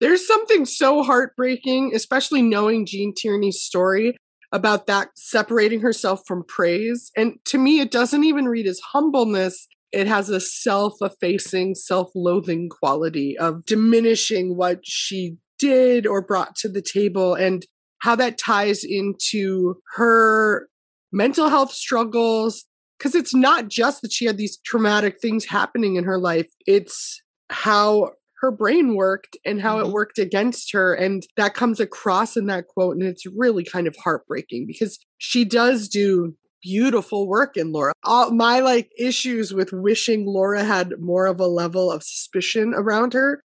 [0.00, 4.16] There's something so heartbreaking, especially knowing Gene Tierney's story
[4.52, 7.12] about that separating herself from praise.
[7.16, 9.68] And to me, it doesn't even read as humbleness.
[9.92, 16.56] It has a self effacing, self loathing quality of diminishing what she did or brought
[16.56, 17.64] to the table and
[17.98, 20.68] how that ties into her
[21.12, 22.64] mental health struggles,
[23.00, 27.22] because it's not just that she had these traumatic things happening in her life, it's
[27.48, 29.88] how her brain worked and how mm-hmm.
[29.88, 30.92] it worked against her.
[30.92, 32.96] And that comes across in that quote.
[32.96, 37.94] And it's really kind of heartbreaking because she does do beautiful work in Laura.
[38.04, 43.14] All my like issues with wishing Laura had more of a level of suspicion around
[43.14, 43.42] her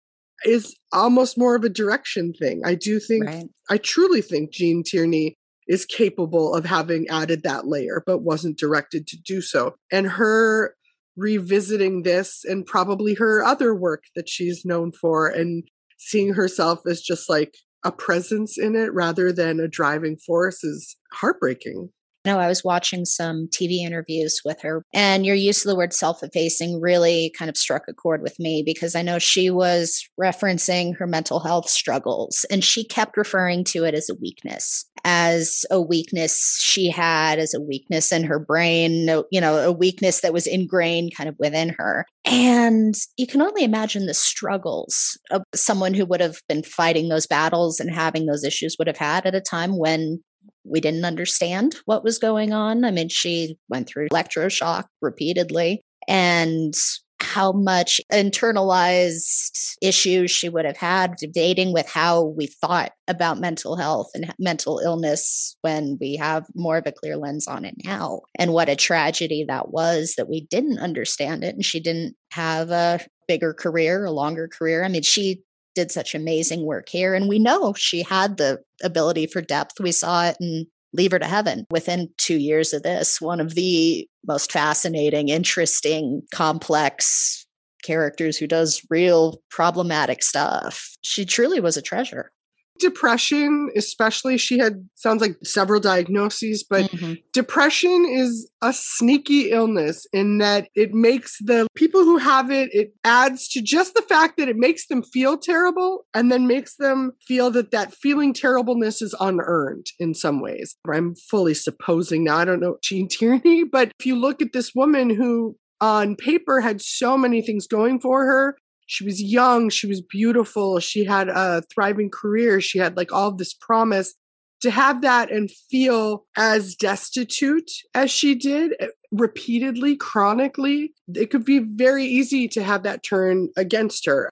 [0.45, 2.61] is almost more of a direction thing.
[2.63, 3.47] I do think right.
[3.69, 5.35] I truly think Gene Tierney
[5.69, 9.75] is capable of having added that layer, but wasn't directed to do so.
[9.91, 10.75] And her
[11.15, 15.63] revisiting this and probably her other work that she's known for and
[15.97, 17.55] seeing herself as just like
[17.85, 21.89] a presence in it rather than a driving force is heartbreaking.
[22.37, 26.21] I was watching some TV interviews with her, and your use of the word self
[26.21, 30.97] effacing really kind of struck a chord with me because I know she was referencing
[30.97, 35.81] her mental health struggles and she kept referring to it as a weakness, as a
[35.81, 40.47] weakness she had, as a weakness in her brain, you know, a weakness that was
[40.47, 42.05] ingrained kind of within her.
[42.25, 47.27] And you can only imagine the struggles of someone who would have been fighting those
[47.27, 50.21] battles and having those issues would have had at a time when
[50.69, 52.85] we didn't understand what was going on.
[52.85, 55.81] I mean, she went through electroshock repeatedly.
[56.07, 56.73] And
[57.21, 63.75] how much internalized issues she would have had dating with how we thought about mental
[63.75, 68.21] health and mental illness when we have more of a clear lens on it now.
[68.35, 72.71] And what a tragedy that was that we didn't understand it and she didn't have
[72.71, 74.83] a bigger career, a longer career.
[74.83, 75.43] I mean, she
[75.79, 77.13] did such amazing work here.
[77.13, 79.79] And we know she had the ability for depth.
[79.79, 83.21] We saw it in Leave Her to Heaven within two years of this.
[83.21, 87.45] One of the most fascinating, interesting, complex
[87.83, 90.97] characters who does real problematic stuff.
[91.01, 92.31] She truly was a treasure
[92.79, 97.13] depression, especially, she had sounds like several diagnoses, but mm-hmm.
[97.33, 102.93] depression is a sneaky illness in that it makes the people who have it, it
[103.03, 107.11] adds to just the fact that it makes them feel terrible and then makes them
[107.25, 110.75] feel that that feeling terribleness is unearned in some ways.
[110.89, 114.73] I'm fully supposing now, I don't know Gene Tierney, but if you look at this
[114.73, 118.57] woman who on paper had so many things going for her
[118.89, 123.31] she was young, she was beautiful, she had a thriving career, she had like all
[123.31, 124.15] this promise.
[124.61, 131.45] To have that and feel as destitute as she did eh, repeatedly, chronically, it could
[131.45, 134.29] be very easy to have that turn against her.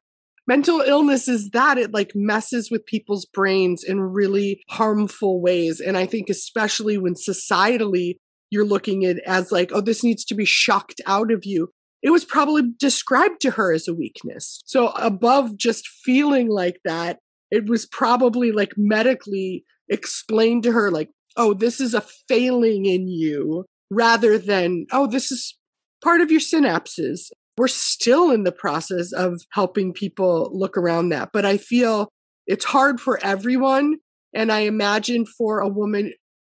[0.47, 5.79] Mental illness is that it like messes with people's brains in really harmful ways.
[5.79, 8.15] And I think, especially when societally
[8.49, 11.69] you're looking at as like, oh, this needs to be shocked out of you
[12.01, 14.61] it was probably described to her as a weakness.
[14.65, 17.19] So, above just feeling like that,
[17.51, 23.07] it was probably like medically explained to her, like, oh, this is a failing in
[23.07, 25.57] you, rather than, oh, this is
[26.03, 27.31] part of your synapses.
[27.57, 31.29] We're still in the process of helping people look around that.
[31.33, 32.09] But I feel
[32.45, 33.97] it's hard for everyone.
[34.33, 36.13] And I imagine for a woman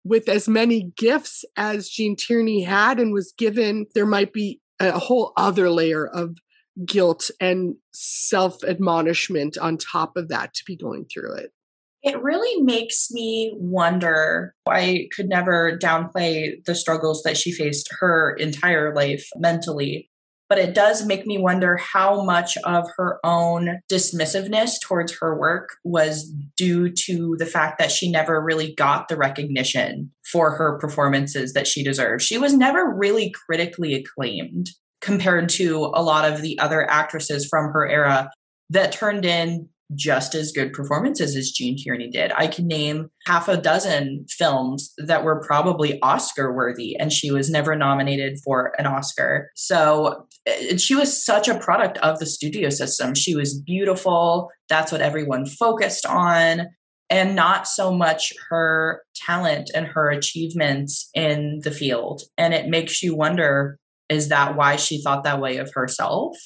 [0.05, 4.99] with as many gifts as Gene Tierney had and was given, there might be a
[4.99, 6.37] whole other layer of
[6.85, 11.53] guilt and self admonishment on top of that to be going through it.
[12.03, 14.55] It really makes me wonder.
[14.69, 20.08] I could never downplay the struggles that she faced her entire life mentally,
[20.49, 25.77] but it does make me wonder how much of her own dismissiveness towards her work
[25.85, 31.53] was due to the fact that she never really got the recognition for her performances
[31.53, 32.23] that she deserved.
[32.23, 34.71] She was never really critically acclaimed
[35.01, 38.31] compared to a lot of the other actresses from her era
[38.71, 42.33] that turned in just as good performances as Gene Tierney did.
[42.37, 47.51] I can name half a dozen films that were probably Oscar worthy, and she was
[47.51, 49.51] never nominated for an Oscar.
[49.55, 53.15] So eh, she was such a product of the studio system.
[53.15, 54.51] She was beautiful.
[54.69, 56.69] That's what everyone focused on.
[57.11, 62.23] And not so much her talent and her achievements in the field.
[62.37, 63.79] And it makes you wonder
[64.09, 66.37] is that why she thought that way of herself?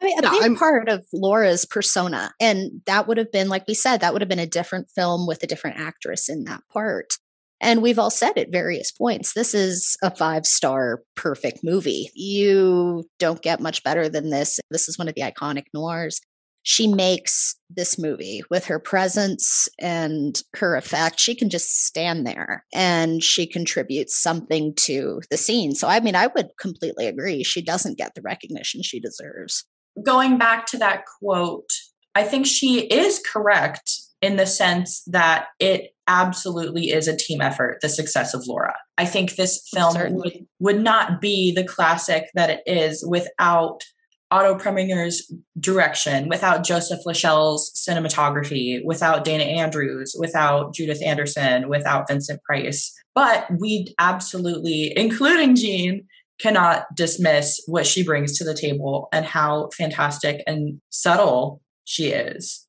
[0.00, 3.48] I mean, a yeah, big I'm, part of Laura's persona, and that would have been,
[3.48, 6.44] like we said, that would have been a different film with a different actress in
[6.44, 7.18] that part.
[7.60, 12.10] And we've all said at various points, this is a five star perfect movie.
[12.14, 14.58] You don't get much better than this.
[14.70, 16.20] This is one of the iconic noirs
[16.62, 21.18] she makes this movie with her presence and her effect.
[21.18, 25.74] She can just stand there and she contributes something to the scene.
[25.74, 27.44] So, I mean, I would completely agree.
[27.44, 29.64] She doesn't get the recognition she deserves.
[30.02, 31.70] Going back to that quote,
[32.14, 33.90] I think she is correct
[34.22, 38.74] in the sense that it absolutely is a team effort, the success of Laura.
[38.98, 43.84] I think this film would, would not be the classic that it is without
[44.32, 52.42] Otto Preminger's direction, without Joseph LaShelle's cinematography, without Dana Andrews, without Judith Anderson, without Vincent
[52.44, 52.92] Price.
[53.14, 56.06] But we absolutely, including Gene,
[56.40, 62.66] cannot dismiss what she brings to the table and how fantastic and subtle she is.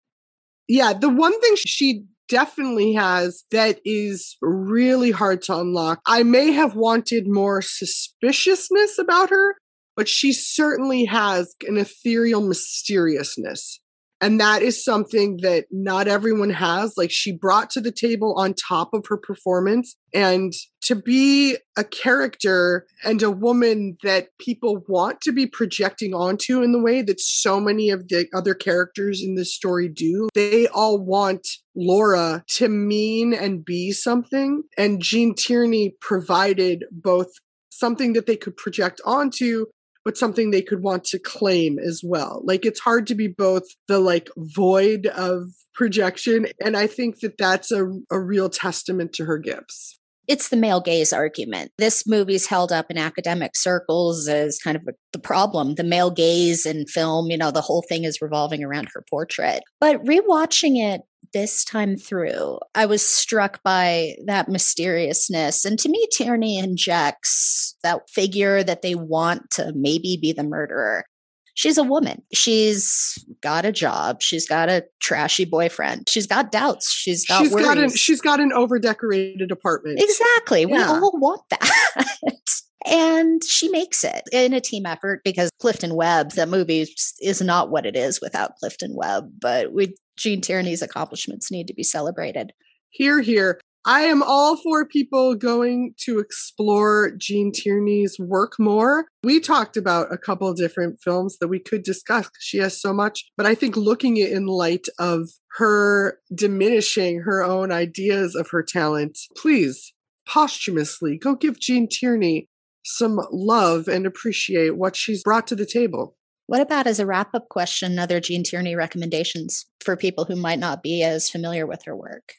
[0.67, 5.99] Yeah, the one thing she definitely has that is really hard to unlock.
[6.05, 9.55] I may have wanted more suspiciousness about her
[9.95, 13.80] but she certainly has an ethereal mysteriousness.
[14.22, 16.93] And that is something that not everyone has.
[16.95, 19.97] Like she brought to the table on top of her performance.
[20.13, 20.53] And
[20.84, 26.72] to be a character and a woman that people want to be projecting onto in
[26.72, 31.03] the way that so many of the other characters in this story do, they all
[31.03, 34.63] want Laura to mean and be something.
[34.78, 37.30] And Gene Tierney provided both
[37.69, 39.65] something that they could project onto
[40.04, 42.41] but something they could want to claim as well.
[42.43, 46.47] Like it's hard to be both the like void of projection.
[46.64, 49.99] And I think that that's a, a real testament to her gifts.
[50.28, 51.72] it's the male gaze argument.
[51.78, 55.76] This movie's held up in academic circles as kind of the problem.
[55.76, 59.64] The male gaze in film, you know, the whole thing is revolving around her portrait.
[59.80, 61.02] But rewatching it
[61.34, 65.65] this time through, I was struck by that mysteriousness.
[65.65, 71.05] And to me, Tierney injects that figure that they want to maybe be the murderer
[71.53, 72.22] she's a woman.
[72.34, 74.22] She's got a job.
[74.22, 76.09] She's got a trashy boyfriend.
[76.09, 76.91] She's got doubts.
[76.91, 77.65] She's got she's worries.
[77.65, 80.01] got an she's got an overdecorated apartment.
[80.01, 80.65] Exactly.
[80.65, 82.07] We all want that.
[82.86, 86.88] and she makes it in a team effort because Clifton Webb, the movie
[87.21, 89.32] is not what it is without Clifton Webb.
[89.39, 92.53] But we Gene Tierney's accomplishments need to be celebrated.
[92.89, 93.59] Here, here.
[93.84, 99.07] I am all for people going to explore Gene Tierney's work more.
[99.23, 102.29] We talked about a couple of different films that we could discuss.
[102.39, 107.43] She has so much, but I think looking it in light of her diminishing her
[107.43, 109.93] own ideas of her talent, please
[110.27, 112.47] posthumously go give Gene Tierney
[112.84, 116.15] some love and appreciate what she's brought to the table.
[116.47, 120.59] What about as a wrap up question, other Gene Tierney recommendations for people who might
[120.59, 122.34] not be as familiar with her work?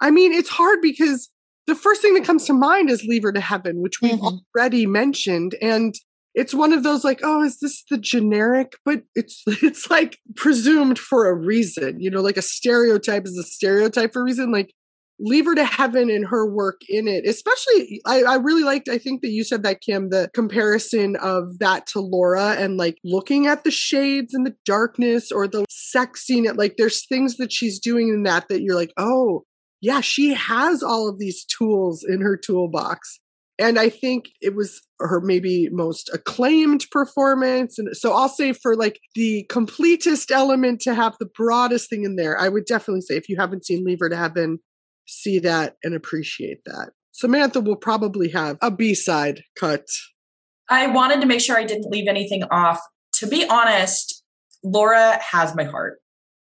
[0.00, 1.30] I mean, it's hard because
[1.66, 4.40] the first thing that comes to mind is Leave Her to Heaven, which we've Mhm.
[4.54, 5.56] already mentioned.
[5.60, 5.94] And
[6.34, 8.74] it's one of those like, oh, is this the generic?
[8.84, 11.98] But it's it's like presumed for a reason.
[11.98, 14.52] You know, like a stereotype is a stereotype for a reason.
[14.52, 14.72] Like
[15.18, 18.98] Leave Her to Heaven and her work in it, especially I, I really liked, I
[18.98, 23.46] think that you said that, Kim, the comparison of that to Laura and like looking
[23.46, 26.44] at the shades and the darkness or the sex scene.
[26.44, 29.44] It like there's things that she's doing in that that you're like, oh,
[29.80, 33.20] yeah, she has all of these tools in her toolbox.
[33.58, 37.78] And I think it was her maybe most acclaimed performance.
[37.78, 42.16] And so I'll say for like the completest element to have the broadest thing in
[42.16, 44.58] there, I would definitely say if you haven't seen Leave Her to Heaven,
[45.06, 46.90] see that and appreciate that.
[47.12, 49.86] Samantha will probably have a B side cut.
[50.68, 52.80] I wanted to make sure I didn't leave anything off.
[53.14, 54.22] To be honest,
[54.62, 55.98] Laura has my heart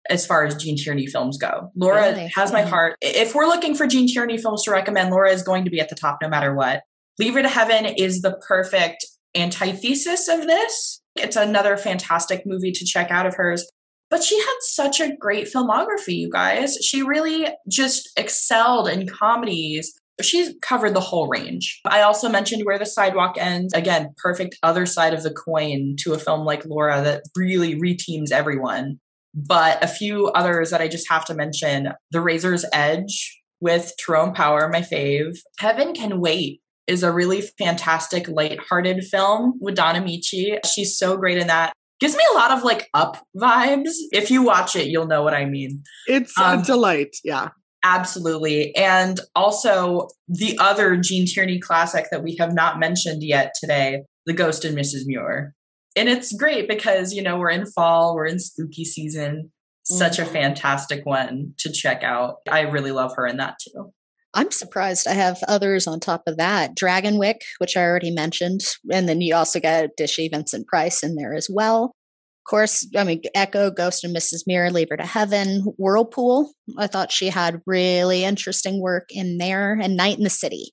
[0.08, 1.70] as far as Gene Tierney films go.
[1.74, 2.30] Laura Really?
[2.36, 2.96] has my heart.
[3.00, 5.88] If we're looking for Gene Tierney films to recommend, Laura is going to be at
[5.88, 6.82] the top no matter what.
[7.18, 9.04] Leave Her to Heaven is the perfect
[9.34, 11.02] antithesis of this.
[11.16, 13.68] It's another fantastic movie to check out of hers.
[14.10, 16.76] But she had such a great filmography, you guys.
[16.82, 19.94] She really just excelled in comedies.
[20.20, 21.80] She's covered the whole range.
[21.86, 23.72] I also mentioned Where the Sidewalk Ends.
[23.72, 28.32] Again, perfect other side of the coin to a film like Laura that really reteams
[28.32, 28.98] everyone.
[29.32, 34.34] But a few others that I just have to mention The Razor's Edge with Tyrone
[34.34, 35.38] Power, my fave.
[35.58, 40.58] Heaven Can Wait is a really fantastic, lighthearted film with Don Ameche.
[40.66, 41.72] She's so great in that.
[42.00, 43.90] Gives me a lot of like up vibes.
[44.10, 45.82] If you watch it, you'll know what I mean.
[46.06, 47.16] It's Um, a delight.
[47.22, 47.48] Yeah.
[47.82, 48.74] Absolutely.
[48.76, 54.32] And also the other Gene Tierney classic that we have not mentioned yet today, The
[54.32, 55.02] Ghost and Mrs.
[55.06, 55.54] Muir.
[55.96, 59.50] And it's great because, you know, we're in fall, we're in spooky season.
[59.82, 62.36] Such a fantastic one to check out.
[62.48, 63.92] I really love her in that too.
[64.34, 66.76] I'm surprised I have others on top of that.
[66.76, 68.60] Dragonwyck, which I already mentioned.
[68.92, 71.86] And then you also got Dishy Vincent Price in there as well.
[71.86, 74.44] Of course, I mean, Echo, Ghost and Mrs.
[74.46, 76.52] Muir, Leave Her to Heaven, Whirlpool.
[76.78, 79.78] I thought she had really interesting work in there.
[79.80, 80.72] And Night and the City.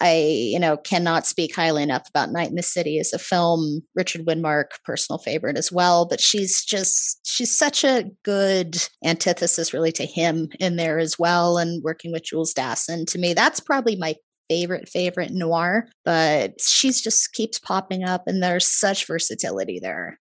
[0.00, 3.82] I, you know, cannot speak highly enough about Night and the City as a film.
[3.94, 6.06] Richard Widmark, personal favorite as well.
[6.06, 11.58] But she's just, she's such a good antithesis really to him in there as well.
[11.58, 14.14] And working with Jules Dassin, to me, that's probably my
[14.48, 15.86] favorite, favorite noir.
[16.04, 20.18] But she's just keeps popping up and there's such versatility there.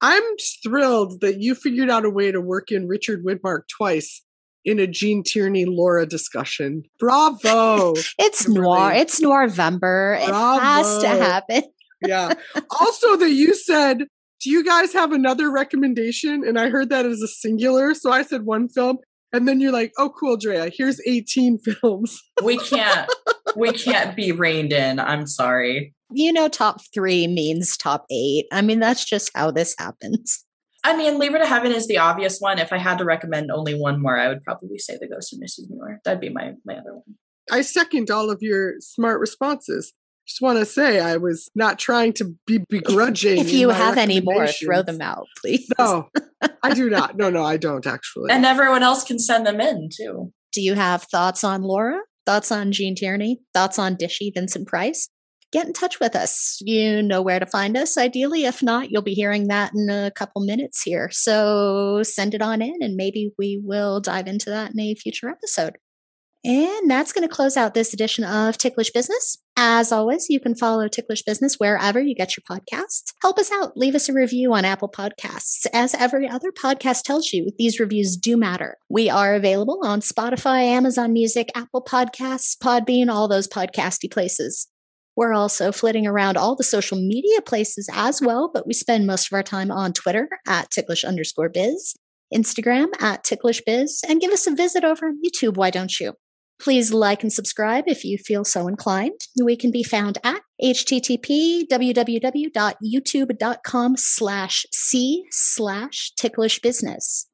[0.00, 0.22] I'm
[0.62, 4.22] thrilled that you figured out a way to work in Richard Widmark twice
[4.64, 6.82] in a Gene Tierney Laura discussion.
[6.98, 7.94] Bravo.
[8.18, 8.60] It's Really?
[8.60, 8.92] noir.
[8.94, 10.16] It's Noirvember.
[10.20, 11.62] It has to happen.
[12.06, 12.34] yeah.
[12.80, 14.04] Also, that you said,
[14.42, 16.42] Do you guys have another recommendation?
[16.46, 17.94] And I heard that as a singular.
[17.94, 18.98] So I said one film.
[19.32, 20.70] And then you're like, Oh, cool, Drea.
[20.74, 22.20] Here's 18 films.
[22.42, 23.10] We can't
[23.56, 24.98] we can't be reined in.
[25.00, 25.94] I'm sorry.
[26.10, 28.46] You know, top three means top eight.
[28.52, 30.44] I mean, that's just how this happens.
[30.88, 32.58] I mean, Leave to Heaven is the obvious one.
[32.58, 35.38] If I had to recommend only one more, I would probably say The Ghost of
[35.38, 35.68] Mrs.
[35.68, 36.00] Muir.
[36.02, 37.16] That'd be my my other one.
[37.50, 39.92] I second all of your smart responses.
[40.26, 43.38] Just want to say I was not trying to be begrudging.
[43.38, 45.68] If you have any more, throw them out, please.
[45.78, 46.08] No,
[46.62, 47.18] I do not.
[47.18, 48.30] No, no, I don't actually.
[48.30, 50.32] And everyone else can send them in too.
[50.52, 52.00] Do you have thoughts on Laura?
[52.24, 53.40] Thoughts on Gene Tierney?
[53.52, 55.10] Thoughts on Dishy Vincent Price?
[55.52, 56.58] Get in touch with us.
[56.60, 58.44] You know where to find us, ideally.
[58.44, 61.08] If not, you'll be hearing that in a couple minutes here.
[61.10, 65.28] So send it on in, and maybe we will dive into that in a future
[65.28, 65.76] episode.
[66.44, 69.38] And that's going to close out this edition of Ticklish Business.
[69.56, 73.12] As always, you can follow Ticklish Business wherever you get your podcasts.
[73.20, 73.76] Help us out.
[73.76, 75.66] Leave us a review on Apple Podcasts.
[75.72, 78.76] As every other podcast tells you, these reviews do matter.
[78.88, 84.68] We are available on Spotify, Amazon Music, Apple Podcasts, Podbean, all those podcasty places.
[85.18, 89.26] We're also flitting around all the social media places as well, but we spend most
[89.26, 91.96] of our time on Twitter at ticklish underscore biz,
[92.32, 96.12] Instagram at ticklish biz, and give us a visit over on YouTube, why don't you?
[96.60, 99.20] Please like and subscribe if you feel so inclined.
[99.42, 107.26] We can be found at http www.youtube.com slash c slash ticklish business.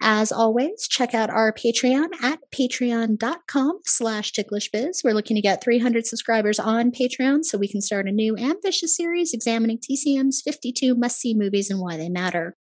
[0.00, 5.04] As always, check out our Patreon at patreon.com slash ticklishbiz.
[5.04, 8.96] We're looking to get 300 subscribers on Patreon so we can start a new ambitious
[8.96, 12.56] series examining TCM's 52 must-see movies and why they matter.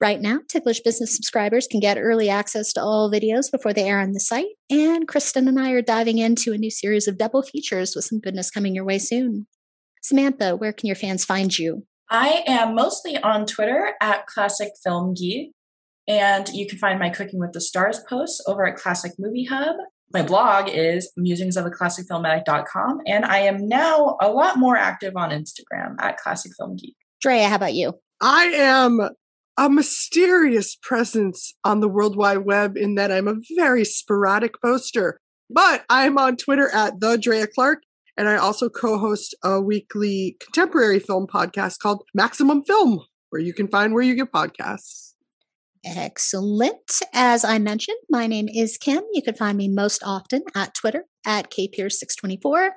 [0.00, 4.00] Right now, Ticklish Business subscribers can get early access to all videos before they air
[4.00, 7.42] on the site, and Kristen and I are diving into a new series of double
[7.42, 9.46] features with some goodness coming your way soon.
[10.02, 11.86] Samantha, where can your fans find you?
[12.10, 15.52] I am mostly on Twitter at Classic Film Geek,
[16.18, 19.76] and you can find my Cooking with the Stars posts over at Classic Movie Hub.
[20.12, 26.18] My blog is musingsofaClassicFilmAddict.com, and I am now a lot more active on Instagram at
[26.18, 26.94] Classic Film Geek.
[27.22, 27.94] Drea, how about you?
[28.20, 29.00] I am
[29.56, 35.18] a mysterious presence on the World Wide Web in that I'm a very sporadic poster.
[35.48, 37.82] But I'm on Twitter at the Drea Clark,
[38.18, 43.00] and I also co-host a weekly contemporary film podcast called Maximum Film,
[43.30, 45.11] where you can find where you get podcasts.
[45.84, 47.00] Excellent.
[47.12, 49.02] As I mentioned, my name is Kim.
[49.12, 52.70] You can find me most often at Twitter at kpierce624.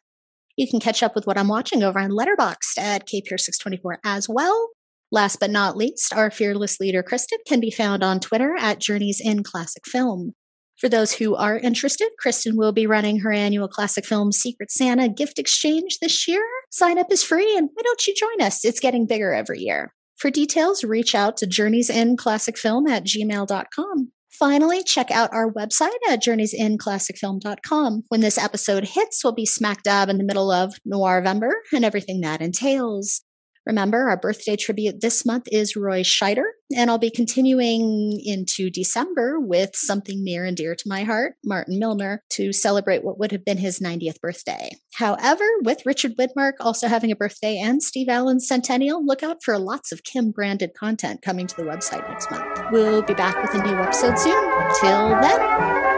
[0.58, 4.70] You can catch up with what I'm watching over on Letterboxd at kpierce624 as well.
[5.12, 9.22] Last but not least, our fearless leader, Kristen, can be found on Twitter at Journeys
[9.24, 10.34] in Classic Film.
[10.78, 15.08] For those who are interested, Kristen will be running her annual Classic Film Secret Santa
[15.08, 16.44] gift exchange this year.
[16.72, 18.66] Sign up is free, and why don't you join us?
[18.66, 19.94] It's getting bigger every year.
[20.18, 24.12] For details, reach out to Journeys in Classic Film at gmail.com.
[24.30, 28.04] Finally, check out our website at journeysinclassicfilm.com.
[28.10, 31.86] When this episode hits, we'll be smack dab in the middle of Noir November and
[31.86, 33.22] everything that entails.
[33.66, 36.44] Remember, our birthday tribute this month is Roy Scheider,
[36.76, 41.80] and I'll be continuing into December with something near and dear to my heart, Martin
[41.80, 44.70] Milner, to celebrate what would have been his 90th birthday.
[44.96, 49.58] However, with Richard Widmark also having a birthday and Steve Allen's centennial, look out for
[49.58, 52.46] lots of Kim branded content coming to the website next month.
[52.72, 54.36] We'll be back with a new episode soon.
[54.80, 55.95] Till then.